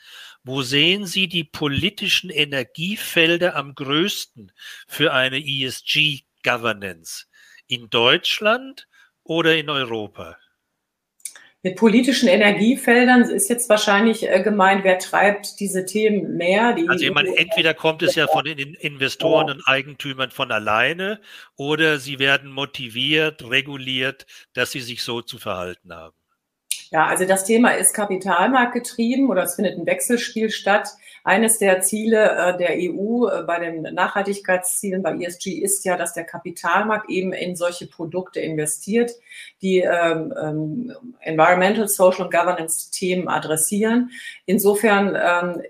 [0.43, 4.53] Wo sehen Sie die politischen Energiefelder am größten
[4.89, 7.27] für eine ESG-Governance?
[7.67, 8.89] In Deutschland
[9.23, 10.39] oder in Europa?
[11.63, 16.73] Mit politischen Energiefeldern ist jetzt wahrscheinlich äh, gemeint, wer treibt diese Themen mehr?
[16.73, 19.55] Die also ich meine, entweder kommt es ja von den Investoren ja.
[19.55, 21.21] und Eigentümern von alleine
[21.57, 26.17] oder sie werden motiviert, reguliert, dass sie sich so zu verhalten haben.
[26.93, 30.89] Ja, also das Thema ist kapitalmarktgetrieben oder es findet ein Wechselspiel statt.
[31.25, 36.15] Eines der Ziele äh, der EU äh, bei den Nachhaltigkeitszielen bei ESG ist ja, dass
[36.15, 39.13] der Kapitalmarkt eben in solche Produkte investiert,
[39.63, 44.11] die ähm, ähm, Environmental, Social und Governance Themen adressieren.
[44.47, 45.63] Insofern ähm,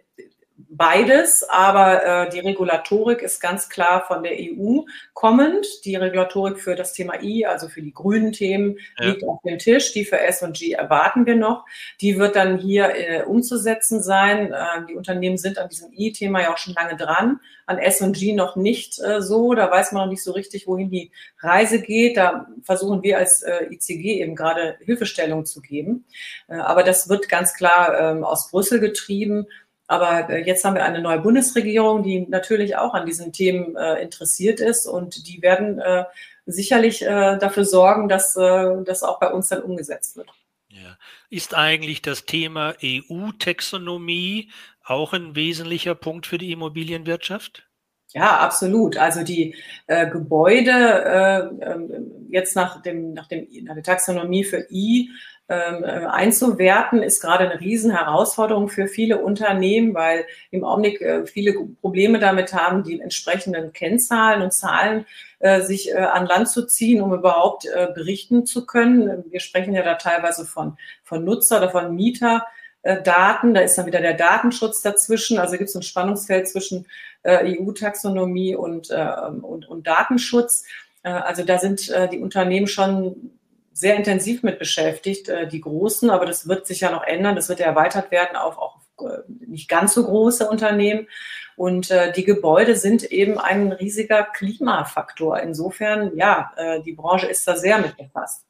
[0.68, 4.82] beides, aber äh, die Regulatorik ist ganz klar von der EU
[5.14, 5.66] kommend.
[5.84, 9.06] Die Regulatorik für das Thema I, also für die grünen Themen, ja.
[9.06, 9.92] liegt auf dem Tisch.
[9.92, 11.64] Die für S und G erwarten wir noch.
[12.00, 14.52] Die wird dann hier äh, umzusetzen sein.
[14.52, 17.40] Äh, die Unternehmen sind an diesem I-Thema ja auch schon lange dran.
[17.66, 19.54] An S und G noch nicht äh, so.
[19.54, 22.16] Da weiß man noch nicht so richtig, wohin die Reise geht.
[22.16, 26.04] Da versuchen wir als äh, ICG eben gerade Hilfestellung zu geben.
[26.48, 29.46] Äh, aber das wird ganz klar ähm, aus Brüssel getrieben.
[29.90, 34.00] Aber äh, jetzt haben wir eine neue Bundesregierung, die natürlich auch an diesen Themen äh,
[34.00, 36.04] interessiert ist und die werden äh,
[36.46, 40.28] sicherlich äh, dafür sorgen, dass äh, das auch bei uns dann umgesetzt wird.
[40.68, 40.96] Ja.
[41.28, 44.52] Ist eigentlich das Thema EU-Taxonomie
[44.84, 47.66] auch ein wesentlicher Punkt für die Immobilienwirtschaft?
[48.12, 48.96] Ja, absolut.
[48.96, 49.56] Also die
[49.88, 55.10] äh, Gebäude äh, ähm, jetzt nach dem nach dem nach der Taxonomie für I
[55.50, 62.54] einzuwerten, ist gerade eine Riesenherausforderung für viele Unternehmen, weil im Augenblick äh, viele Probleme damit
[62.54, 65.06] haben, die entsprechenden Kennzahlen und Zahlen
[65.40, 69.24] äh, sich an Land zu ziehen, um überhaupt berichten zu können.
[69.30, 73.54] Wir sprechen ja da teilweise von, von Nutzer oder von Mieterdaten.
[73.54, 75.38] Da ist dann wieder der Datenschutz dazwischen.
[75.38, 76.86] Also gibt es ein Spannungsfeld zwischen
[77.26, 80.64] EU-Taxonomie und, und, und Datenschutz.
[81.02, 83.32] Also da sind die Unternehmen schon
[83.72, 87.36] sehr intensiv mit beschäftigt, äh, die Großen, aber das wird sich ja noch ändern.
[87.36, 91.08] Das wird ja erweitert werden auf auch äh, nicht ganz so große Unternehmen.
[91.56, 95.40] Und äh, die Gebäude sind eben ein riesiger Klimafaktor.
[95.40, 96.52] Insofern, ja,
[96.84, 98.44] die Branche ist da sehr mit befasst.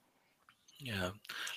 [0.83, 1.13] Ja,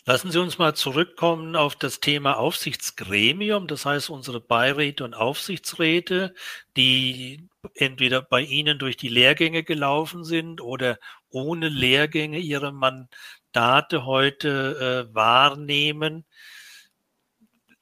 [0.05, 6.33] lassen Sie uns mal zurückkommen auf das Thema Aufsichtsgremium, das heißt unsere Beiräte und Aufsichtsräte,
[6.75, 10.97] die entweder bei Ihnen durch die Lehrgänge gelaufen sind oder
[11.29, 13.07] ohne Lehrgänge ihre Mann
[13.53, 16.25] Mandate heute äh, wahrnehmen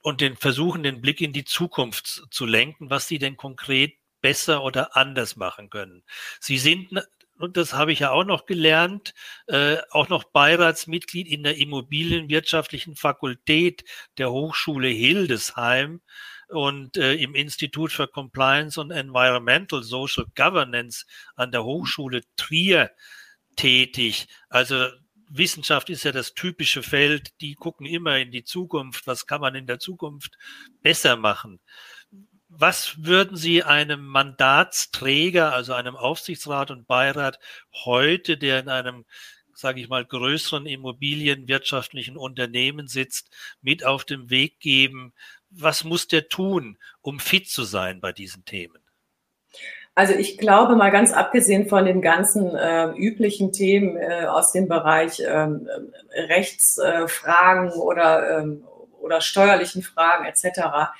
[0.01, 4.63] und den versuchen, den Blick in die Zukunft zu lenken, was sie denn konkret besser
[4.63, 6.03] oder anders machen können.
[6.41, 6.89] Sie sind,
[7.37, 9.13] und das habe ich ja auch noch gelernt,
[9.47, 13.85] äh, auch noch Beiratsmitglied in der Immobilienwirtschaftlichen Fakultät
[14.17, 16.01] der Hochschule Hildesheim
[16.49, 21.05] und äh, im Institut für Compliance und Environmental Social Governance
[21.35, 22.91] an der Hochschule Trier
[23.55, 24.27] tätig.
[24.49, 24.89] Also
[25.33, 29.55] Wissenschaft ist ja das typische Feld, die gucken immer in die Zukunft, was kann man
[29.55, 30.37] in der Zukunft
[30.81, 31.59] besser machen.
[32.49, 37.39] Was würden Sie einem Mandatsträger, also einem Aufsichtsrat und Beirat
[37.85, 39.05] heute, der in einem,
[39.53, 45.13] sage ich mal, größeren immobilienwirtschaftlichen Unternehmen sitzt, mit auf den Weg geben?
[45.49, 48.80] Was muss der tun, um fit zu sein bei diesen Themen?
[49.93, 54.67] Also ich glaube mal ganz abgesehen von den ganzen äh, üblichen Themen äh, aus dem
[54.67, 55.67] Bereich ähm,
[56.13, 58.63] Rechtsfragen äh, oder, ähm,
[59.01, 60.91] oder steuerlichen Fragen etc.,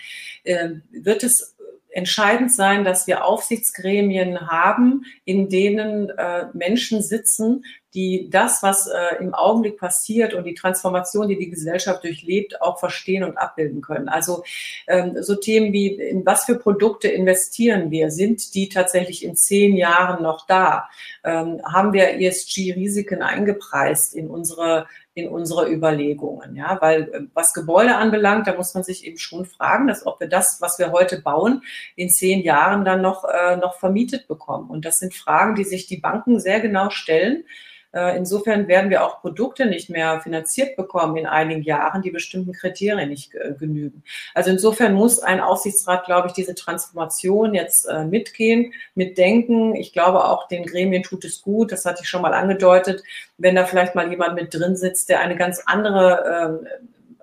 [0.43, 1.55] äh, wird es
[1.89, 7.63] entscheidend sein, dass wir Aufsichtsgremien haben, in denen äh, Menschen sitzen,
[7.93, 12.79] die das, was äh, im Augenblick passiert und die Transformation, die die Gesellschaft durchlebt, auch
[12.79, 14.07] verstehen und abbilden können.
[14.07, 14.43] Also
[14.87, 18.11] ähm, so Themen wie, in was für Produkte investieren wir?
[18.11, 20.89] Sind die tatsächlich in zehn Jahren noch da?
[21.23, 26.55] Ähm, haben wir ESG-Risiken eingepreist in unsere in unsere Überlegungen.
[26.55, 30.19] Ja, weil äh, was Gebäude anbelangt, da muss man sich eben schon fragen, dass ob
[30.19, 31.63] wir das, was wir heute bauen,
[31.95, 34.69] in zehn Jahren dann noch, äh, noch vermietet bekommen.
[34.69, 37.43] Und das sind Fragen, die sich die Banken sehr genau stellen.
[37.93, 42.53] Äh, insofern werden wir auch Produkte nicht mehr finanziert bekommen in einigen Jahren, die bestimmten
[42.53, 44.03] Kriterien nicht äh, genügen.
[44.33, 49.75] Also insofern muss ein Aufsichtsrat, glaube ich, diese Transformation jetzt äh, mitgehen, mitdenken.
[49.75, 53.03] Ich glaube auch den Gremien tut es gut, das hatte ich schon mal angedeutet,
[53.37, 56.67] wenn da vielleicht mal jemand mit drin sitzt, der eine ganz andere ähm,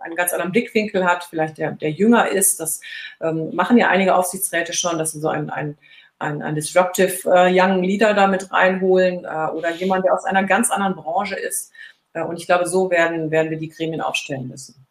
[0.00, 2.60] einen ganz anderen Blickwinkel hat, vielleicht der, der jünger ist.
[2.60, 2.80] Das
[3.20, 5.76] ähm, machen ja einige Aufsichtsräte schon, dass sie so ein, ein
[6.18, 10.70] ein, ein disruptive äh, Young Leader damit reinholen äh, oder jemand, der aus einer ganz
[10.70, 11.72] anderen Branche ist.
[12.12, 14.86] Äh, und ich glaube, so werden, werden wir die Gremien aufstellen müssen.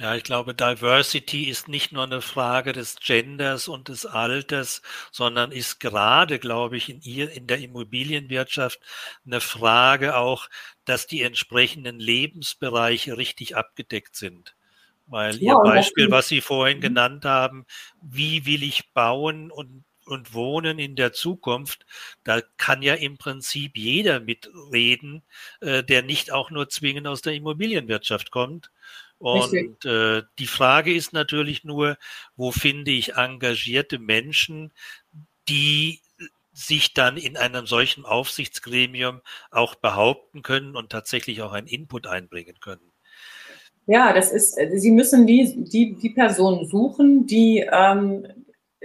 [0.00, 5.50] Ja, ich glaube, Diversity ist nicht nur eine Frage des Genders und des Alters, sondern
[5.50, 8.78] ist gerade, glaube ich, in ihr, in der Immobilienwirtschaft
[9.26, 10.48] eine Frage auch,
[10.84, 14.54] dass die entsprechenden Lebensbereiche richtig abgedeckt sind.
[15.06, 16.82] Weil ja, Ihr Beispiel, was Sie vorhin mhm.
[16.82, 17.66] genannt haben,
[18.00, 21.86] wie will ich bauen und und Wohnen in der Zukunft,
[22.24, 25.22] da kann ja im Prinzip jeder mitreden,
[25.60, 28.70] äh, der nicht auch nur zwingend aus der Immobilienwirtschaft kommt.
[29.18, 31.98] Und äh, die Frage ist natürlich nur,
[32.36, 34.72] wo finde ich engagierte Menschen,
[35.48, 36.00] die
[36.52, 42.56] sich dann in einem solchen Aufsichtsgremium auch behaupten können und tatsächlich auch einen Input einbringen
[42.60, 42.92] können.
[43.86, 48.26] Ja, das ist, Sie müssen die, die, die Personen suchen, die ähm,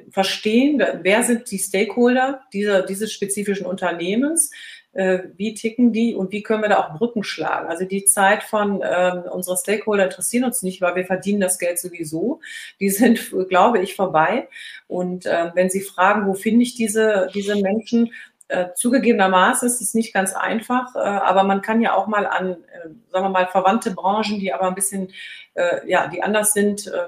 [0.09, 4.51] verstehen, wer sind die Stakeholder dieser, dieses spezifischen Unternehmens,
[4.93, 7.67] äh, wie ticken die und wie können wir da auch Brücken schlagen.
[7.67, 11.79] Also die Zeit von ähm, unsere Stakeholder interessieren uns nicht, weil wir verdienen das Geld
[11.79, 12.41] sowieso.
[12.79, 13.19] Die sind,
[13.49, 14.47] glaube ich, vorbei.
[14.87, 18.11] Und äh, wenn Sie fragen, wo finde ich diese, diese Menschen,
[18.49, 22.51] äh, zugegebenermaßen ist es nicht ganz einfach, äh, aber man kann ja auch mal an,
[22.51, 25.11] äh, sagen wir mal, verwandte Branchen, die aber ein bisschen,
[25.55, 27.07] äh, ja, die anders sind, äh,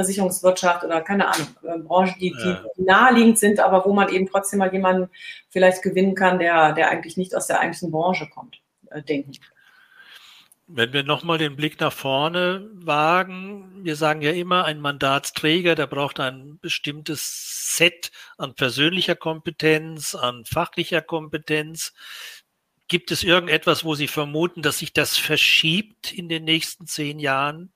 [0.00, 2.64] Versicherungswirtschaft oder keine Ahnung, äh, Branchen, die, ja.
[2.76, 5.10] die naheliegend sind, aber wo man eben trotzdem mal jemanden
[5.48, 9.32] vielleicht gewinnen kann, der, der eigentlich nicht aus der eigentlichen Branche kommt, äh, denken.
[10.72, 15.88] Wenn wir nochmal den Blick nach vorne wagen, wir sagen ja immer, ein Mandatsträger, der
[15.88, 21.92] braucht ein bestimmtes Set an persönlicher Kompetenz, an fachlicher Kompetenz.
[22.86, 27.72] Gibt es irgendetwas, wo Sie vermuten, dass sich das verschiebt in den nächsten zehn Jahren?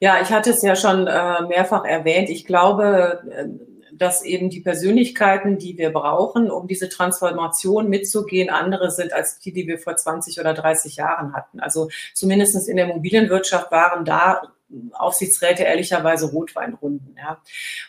[0.00, 2.30] Ja, ich hatte es ja schon äh, mehrfach erwähnt.
[2.30, 3.48] Ich glaube, äh,
[3.92, 9.52] dass eben die Persönlichkeiten, die wir brauchen, um diese Transformation mitzugehen, andere sind als die,
[9.52, 11.58] die wir vor 20 oder 30 Jahren hatten.
[11.58, 14.42] Also zumindest in der Immobilienwirtschaft waren da
[14.92, 17.16] Aufsichtsräte ehrlicherweise Rotweinrunden.
[17.18, 17.40] Ja.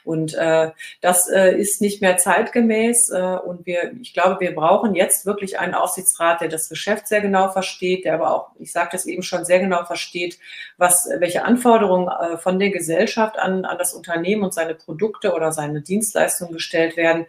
[0.04, 0.72] Und äh,
[1.02, 3.10] das äh, ist nicht mehr zeitgemäß.
[3.10, 7.22] Äh, und wir, ich glaube, wir brauchen jetzt wirklich einen Aufsichtsrat, der das Geschäft sehr
[7.22, 10.40] genau versteht, der aber auch, ich sagte es eben schon, sehr genau versteht,
[10.78, 15.52] was, welche Anforderungen äh, von der Gesellschaft an, an das Unternehmen und seine Produkte oder
[15.52, 17.26] seine Dienstleistungen gestellt werden.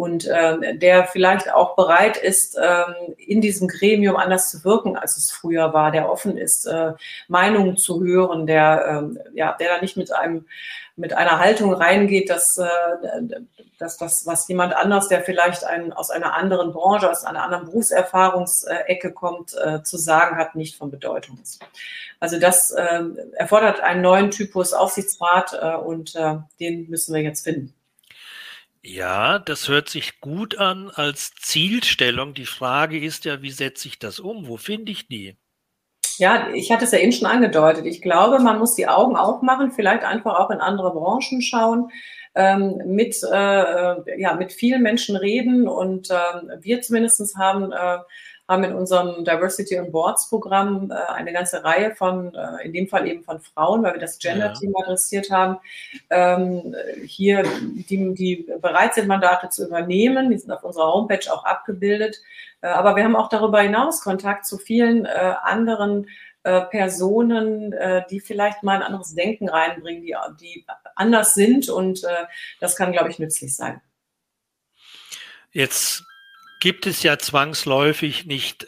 [0.00, 2.84] Und äh, der vielleicht auch bereit ist, äh,
[3.18, 6.94] in diesem Gremium anders zu wirken, als es früher war, der offen ist, äh,
[7.28, 10.46] Meinungen zu hören, der ähm, ja, der da nicht mit einem
[10.96, 12.66] mit einer Haltung reingeht, dass, äh,
[13.78, 17.66] dass das, was jemand anders, der vielleicht ein, aus einer anderen Branche, aus einer anderen
[17.66, 21.60] Berufserfahrungsecke kommt, äh, zu sagen hat, nicht von Bedeutung ist.
[22.20, 23.02] Also das äh,
[23.34, 27.74] erfordert einen neuen Typus Aufsichtsrat äh, und äh, den müssen wir jetzt finden.
[28.82, 32.32] Ja, das hört sich gut an als Zielstellung.
[32.32, 34.48] Die Frage ist ja, wie setze ich das um?
[34.48, 35.36] Wo finde ich die?
[36.16, 37.84] Ja, ich hatte es ja eben schon angedeutet.
[37.86, 41.90] Ich glaube, man muss die Augen aufmachen, vielleicht einfach auch in andere Branchen schauen,
[42.34, 45.68] ähm, mit, äh, ja, mit vielen Menschen reden.
[45.68, 46.14] Und äh,
[46.60, 47.98] wir zumindest haben, äh,
[48.50, 52.88] haben in unserem Diversity on Boards Programm äh, eine ganze Reihe von, äh, in dem
[52.88, 54.84] Fall eben von Frauen, weil wir das Gender-Team ja.
[54.84, 55.58] adressiert haben,
[56.10, 56.74] ähm,
[57.04, 60.30] hier, die, die bereit sind, Mandate zu übernehmen.
[60.30, 62.20] Die sind auf unserer Homepage auch abgebildet.
[62.60, 66.08] Äh, aber wir haben auch darüber hinaus Kontakt zu vielen äh, anderen
[66.42, 67.74] äh, Personen,
[68.10, 71.68] die vielleicht mal ein anderes Denken reinbringen, die, die anders sind.
[71.68, 72.02] Und
[72.60, 73.80] das kann, glaube ich, nützlich sein.
[75.52, 76.02] Jetzt
[76.60, 78.66] gibt es ja zwangsläufig nicht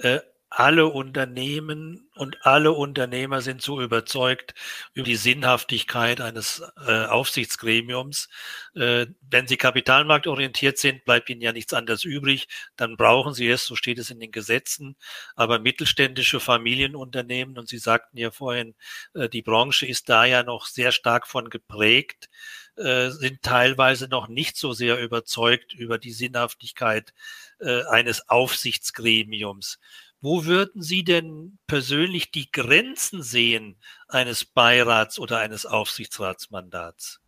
[0.55, 4.55] alle Unternehmen und alle Unternehmer sind so überzeugt
[4.93, 8.28] über die Sinnhaftigkeit eines äh, Aufsichtsgremiums.
[8.74, 12.49] Äh, wenn sie kapitalmarktorientiert sind, bleibt ihnen ja nichts anderes übrig.
[12.76, 14.97] Dann brauchen sie es, so steht es in den Gesetzen.
[15.36, 18.74] Aber mittelständische Familienunternehmen, und Sie sagten ja vorhin,
[19.14, 22.28] äh, die Branche ist da ja noch sehr stark von geprägt,
[22.77, 27.12] äh, sind teilweise noch nicht so sehr überzeugt über die Sinnhaftigkeit
[27.61, 29.79] äh, eines Aufsichtsgremiums.
[30.20, 33.77] Wo würden Sie denn persönlich die Grenzen sehen
[34.09, 37.20] eines Beirats oder eines Aufsichtsratsmandats?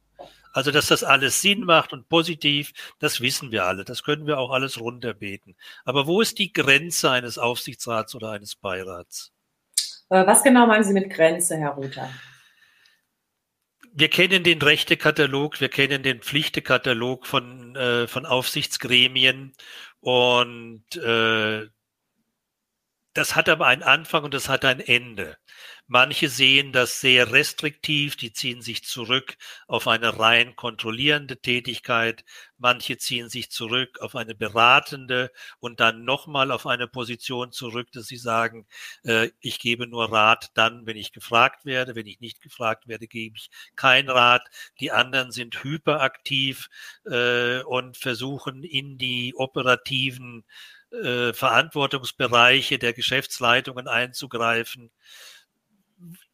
[0.53, 3.85] Also, dass das alles Sinn macht und positiv, das wissen wir alle.
[3.85, 5.57] Das können wir auch alles runterbeten.
[5.85, 9.33] Aber wo ist die Grenze eines Aufsichtsrats oder eines Beirats?
[10.11, 12.09] Äh, was genau meinen Sie mit Grenze, Herr Ruther?
[13.97, 19.53] Wir kennen den Rechtekatalog, wir kennen den Pflichtekatalog von, äh, von Aufsichtsgremien
[20.01, 21.69] und äh,
[23.13, 25.37] das hat aber einen Anfang und das hat ein Ende.
[25.87, 32.25] Manche sehen das sehr restriktiv, die ziehen sich zurück auf eine rein kontrollierende Tätigkeit.
[32.57, 35.31] Manche ziehen sich zurück auf eine beratende
[35.61, 38.67] und dann nochmal auf eine Position zurück, dass sie sagen,
[39.03, 41.95] äh, ich gebe nur Rat dann, wenn ich gefragt werde.
[41.95, 44.49] Wenn ich nicht gefragt werde, gebe ich kein Rat.
[44.81, 46.71] Die anderen sind hyperaktiv
[47.05, 50.45] äh, und versuchen in die operativen
[50.93, 54.91] äh, Verantwortungsbereiche der Geschäftsleitungen einzugreifen.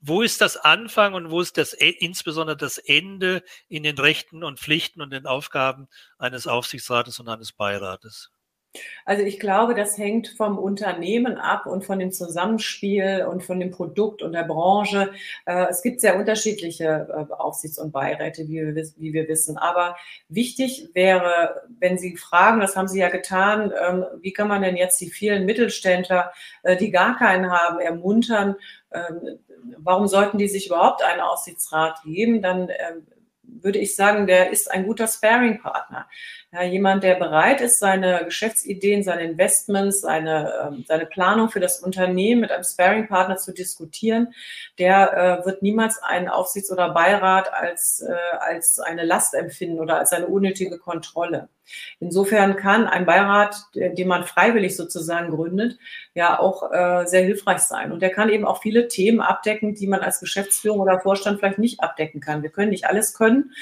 [0.00, 4.42] Wo ist das Anfang und wo ist das e, insbesondere das Ende in den Rechten
[4.42, 5.88] und Pflichten und den Aufgaben
[6.18, 8.30] eines Aufsichtsrates und eines Beirates?
[9.04, 13.72] Also ich glaube, das hängt vom Unternehmen ab und von dem Zusammenspiel und von dem
[13.72, 15.10] Produkt und der Branche.
[15.44, 19.58] Äh, es gibt sehr unterschiedliche äh, Aufsichts- und Beiräte, wie wir, wissen.
[19.58, 19.96] Aber
[20.28, 24.76] wichtig wäre, wenn Sie fragen, das haben Sie ja getan, ähm, wie kann man denn
[24.76, 26.32] jetzt die vielen Mittelständler,
[26.62, 28.54] äh, die gar keinen haben, ermuntern?
[28.92, 29.38] Ähm,
[29.78, 32.42] warum sollten die sich überhaupt einen Aufsichtsrat geben?
[32.42, 33.06] Dann ähm,
[33.62, 36.08] würde ich sagen, der ist ein guter Sparing-Partner.
[36.52, 41.80] Ja, jemand, der bereit ist, seine Geschäftsideen, seine Investments, seine, ähm, seine Planung für das
[41.80, 44.34] Unternehmen mit einem Sparing-Partner zu diskutieren,
[44.78, 49.98] der äh, wird niemals einen Aufsichts- oder Beirat als, äh, als eine Last empfinden oder
[49.98, 51.48] als eine unnötige Kontrolle.
[51.98, 55.78] Insofern kann ein Beirat, den man freiwillig sozusagen gründet,
[56.14, 57.92] ja auch äh, sehr hilfreich sein.
[57.92, 61.58] Und der kann eben auch viele Themen abdecken, die man als Geschäftsführung oder Vorstand vielleicht
[61.58, 62.42] nicht abdecken kann.
[62.42, 63.52] Wir können nicht alles können.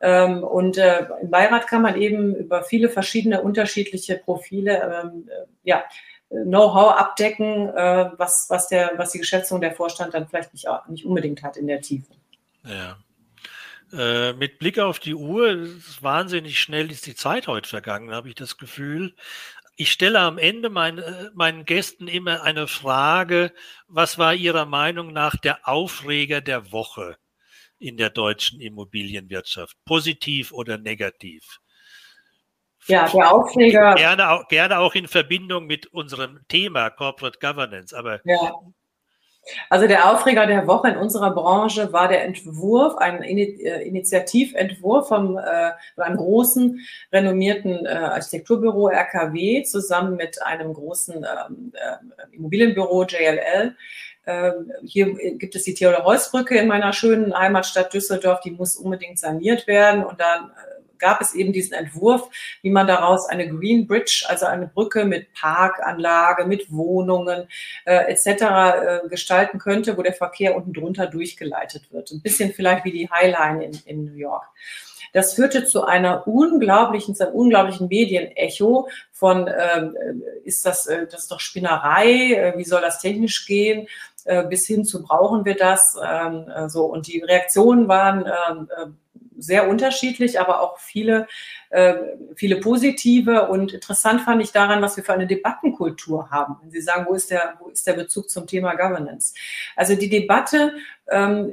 [0.00, 5.46] Ähm, und äh, im Beirat kann man eben über viele verschiedene unterschiedliche Profile ähm, äh,
[5.62, 5.84] ja,
[6.28, 11.06] Know-how abdecken, äh, was, was, der, was die Geschäftsführung der Vorstand dann vielleicht nicht, nicht
[11.06, 12.12] unbedingt hat in der Tiefe.
[12.64, 12.96] Ja.
[13.96, 18.28] Äh, mit Blick auf die Uhr, ist wahnsinnig schnell ist die Zeit heute vergangen, habe
[18.28, 19.14] ich das Gefühl.
[19.76, 23.52] Ich stelle am Ende mein, äh, meinen Gästen immer eine Frage,
[23.86, 27.16] was war Ihrer Meinung nach der Aufreger der Woche?
[27.84, 31.60] in der deutschen Immobilienwirtschaft, positiv oder negativ?
[32.86, 33.94] Ja, der Aufreger.
[33.94, 38.20] Gerne auch, gerne auch in Verbindung mit unserem Thema Corporate Governance, aber.
[38.24, 38.52] Ja.
[39.68, 45.36] Also der Aufreger der Woche in unserer Branche war der Entwurf, ein äh, Initiativentwurf vom,
[45.38, 46.80] äh, von einem großen,
[47.12, 53.74] renommierten äh, Architekturbüro RKW zusammen mit einem großen ähm, äh, Immobilienbüro JLL,
[54.26, 58.76] ähm, hier gibt es die Theodor Heuss Brücke in meiner schönen Heimatstadt Düsseldorf, die muss
[58.76, 60.04] unbedingt saniert werden.
[60.04, 62.28] Und dann äh, gab es eben diesen Entwurf,
[62.62, 67.48] wie man daraus eine Green Bridge, also eine Brücke mit Parkanlage, mit Wohnungen
[67.84, 68.26] äh, etc.
[68.26, 72.10] Äh, gestalten könnte, wo der Verkehr unten drunter durchgeleitet wird.
[72.10, 74.46] Ein bisschen vielleicht wie die Highline in, in New York.
[75.14, 81.06] Das führte zu einer unglaublichen, zu einem unglaublichen Medienecho von, ähm, äh, ist das, äh,
[81.06, 83.86] das ist doch Spinnerei, äh, wie soll das technisch gehen?
[84.24, 85.96] Äh, bis hin zu brauchen wir das.
[86.04, 88.86] Ähm, äh, so und die Reaktionen waren ähm, äh,
[89.36, 91.26] sehr unterschiedlich, aber auch viele,
[92.36, 93.48] viele positive.
[93.48, 96.56] Und interessant fand ich daran, was wir für eine Debattenkultur haben.
[96.62, 99.34] Wenn Sie sagen, wo ist der, wo ist der Bezug zum Thema Governance?
[99.74, 100.74] Also die Debatte
[101.10, 101.52] ähm,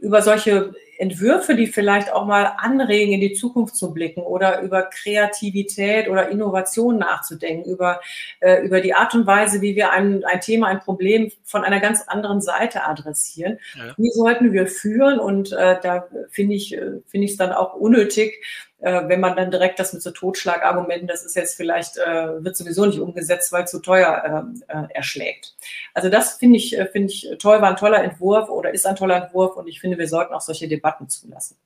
[0.00, 0.72] über solche
[1.02, 6.28] Entwürfe, die vielleicht auch mal anregen, in die Zukunft zu blicken oder über Kreativität oder
[6.28, 8.00] Innovation nachzudenken, über,
[8.38, 11.80] äh, über die Art und Weise, wie wir ein, ein Thema, ein Problem von einer
[11.80, 13.58] ganz anderen Seite adressieren.
[13.76, 13.94] Ja.
[13.98, 17.74] Die sollten wir führen und äh, da finde ich äh, finde ich es dann auch
[17.74, 18.40] unnötig,
[18.82, 22.56] äh, wenn man dann direkt das mit so Totschlagargumenten, das ist jetzt vielleicht, äh, wird
[22.56, 25.56] sowieso nicht umgesetzt, weil zu teuer äh, äh, erschlägt.
[25.94, 28.96] Also das finde ich, äh, finde ich toll, war ein toller Entwurf oder ist ein
[28.96, 31.56] toller Entwurf und ich finde, wir sollten auch solche Debatten zulassen.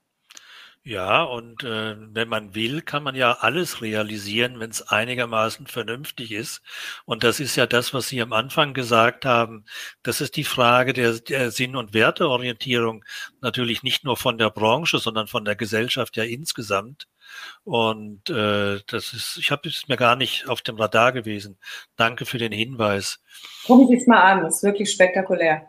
[0.87, 6.30] Ja, und äh, wenn man will, kann man ja alles realisieren, wenn es einigermaßen vernünftig
[6.30, 6.62] ist.
[7.05, 9.64] Und das ist ja das, was Sie am Anfang gesagt haben.
[10.05, 13.05] Das ist die Frage der, der Sinn- und Werteorientierung
[13.41, 17.09] natürlich nicht nur von der Branche, sondern von der Gesellschaft ja insgesamt.
[17.64, 21.59] Und äh, das ist, ich habe es mir gar nicht auf dem Radar gewesen.
[21.97, 23.18] Danke für den Hinweis.
[23.64, 25.68] Gucken Sie es mal an, das ist wirklich spektakulär.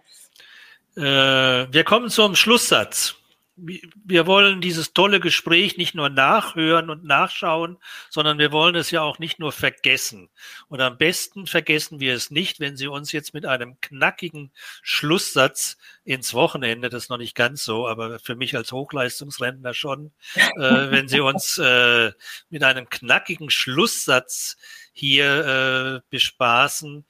[0.95, 3.15] Äh, wir kommen zum Schlusssatz
[3.57, 7.77] wir wollen dieses tolle Gespräch nicht nur nachhören und nachschauen,
[8.09, 10.29] sondern wir wollen es ja auch nicht nur vergessen.
[10.67, 14.51] Und am besten vergessen wir es nicht, wenn Sie uns jetzt mit einem knackigen
[14.83, 20.11] Schlusssatz ins Wochenende, das ist noch nicht ganz so, aber für mich als Hochleistungsrentner schon,
[20.35, 20.41] äh,
[20.91, 22.11] wenn Sie uns äh,
[22.49, 24.57] mit einem knackigen Schlusssatz
[24.93, 27.05] hier äh, bespaßen,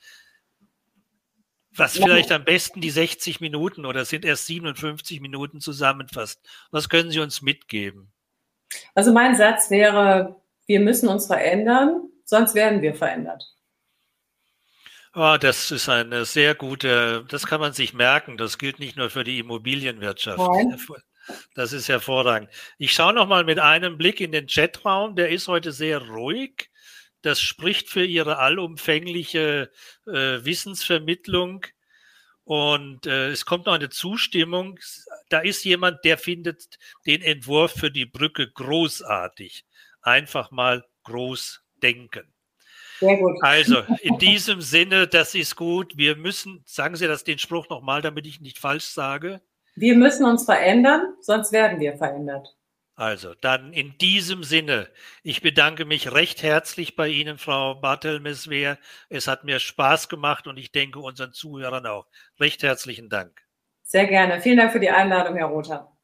[1.77, 6.41] was vielleicht am besten die 60 Minuten oder sind erst 57 Minuten zusammenfasst.
[6.71, 8.11] Was können Sie uns mitgeben?
[8.95, 13.43] Also mein Satz wäre, wir müssen uns verändern, sonst werden wir verändert.
[15.15, 18.37] Oh, das ist eine sehr gute, das kann man sich merken.
[18.37, 20.37] Das gilt nicht nur für die Immobilienwirtschaft.
[20.37, 20.77] Nein.
[21.55, 22.49] Das ist hervorragend.
[22.77, 25.15] Ich schaue noch mal mit einem Blick in den Chatraum.
[25.15, 26.69] Der ist heute sehr ruhig.
[27.21, 29.71] Das spricht für ihre allumfängliche
[30.05, 31.65] äh, Wissensvermittlung.
[32.43, 34.79] Und äh, es kommt noch eine Zustimmung.
[35.29, 39.65] Da ist jemand, der findet den Entwurf für die Brücke großartig.
[40.01, 42.33] Einfach mal groß denken.
[42.99, 43.37] Sehr gut.
[43.41, 45.97] Also in diesem Sinne, das ist gut.
[45.97, 49.41] Wir müssen, sagen Sie das den Spruch nochmal, damit ich nicht falsch sage.
[49.75, 52.56] Wir müssen uns verändern, sonst werden wir verändert.
[52.97, 54.89] Also, dann in diesem Sinne,
[55.21, 58.79] ich bedanke mich recht herzlich bei Ihnen, Frau Bartelmeswehr.
[59.07, 62.07] Es hat mir Spaß gemacht und ich denke unseren Zuhörern auch.
[62.39, 63.39] Recht herzlichen Dank.
[63.83, 64.41] Sehr gerne.
[64.41, 65.96] Vielen Dank für die Einladung, Herr Rother.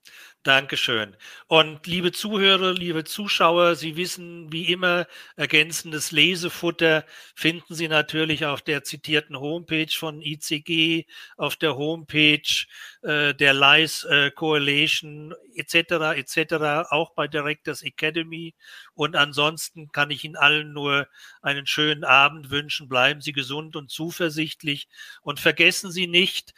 [0.43, 1.15] Dankeschön.
[1.47, 8.61] Und liebe Zuhörer, liebe Zuschauer, Sie wissen, wie immer, ergänzendes Lesefutter finden Sie natürlich auf
[8.61, 11.05] der zitierten Homepage von ICG,
[11.37, 12.65] auf der Homepage
[13.03, 16.17] äh, der LICE äh, Coalition etc.
[16.17, 16.89] etc.
[16.89, 18.53] auch bei Directors Academy.
[18.95, 21.07] Und ansonsten kann ich Ihnen allen nur
[21.41, 22.89] einen schönen Abend wünschen.
[22.89, 24.89] Bleiben Sie gesund und zuversichtlich
[25.21, 26.53] und vergessen Sie nicht,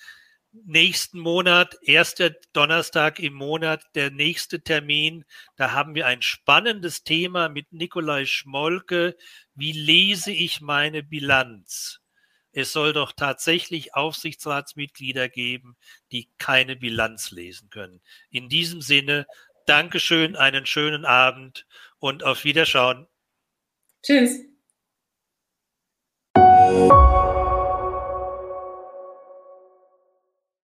[0.66, 5.26] nächsten Monat, erster Donnerstag im Monat, der nächste Termin.
[5.56, 9.16] Da haben wir ein spannendes Thema mit Nikolai Schmolke.
[9.53, 11.99] Wie lese ich meine Bilanz?
[12.51, 15.76] Es soll doch tatsächlich Aufsichtsratsmitglieder geben,
[16.12, 18.01] die keine Bilanz lesen können.
[18.30, 19.28] In diesem Sinne,
[19.66, 21.66] Dankeschön, einen schönen Abend
[21.99, 23.08] und auf Wiederschauen.
[24.03, 24.39] Tschüss.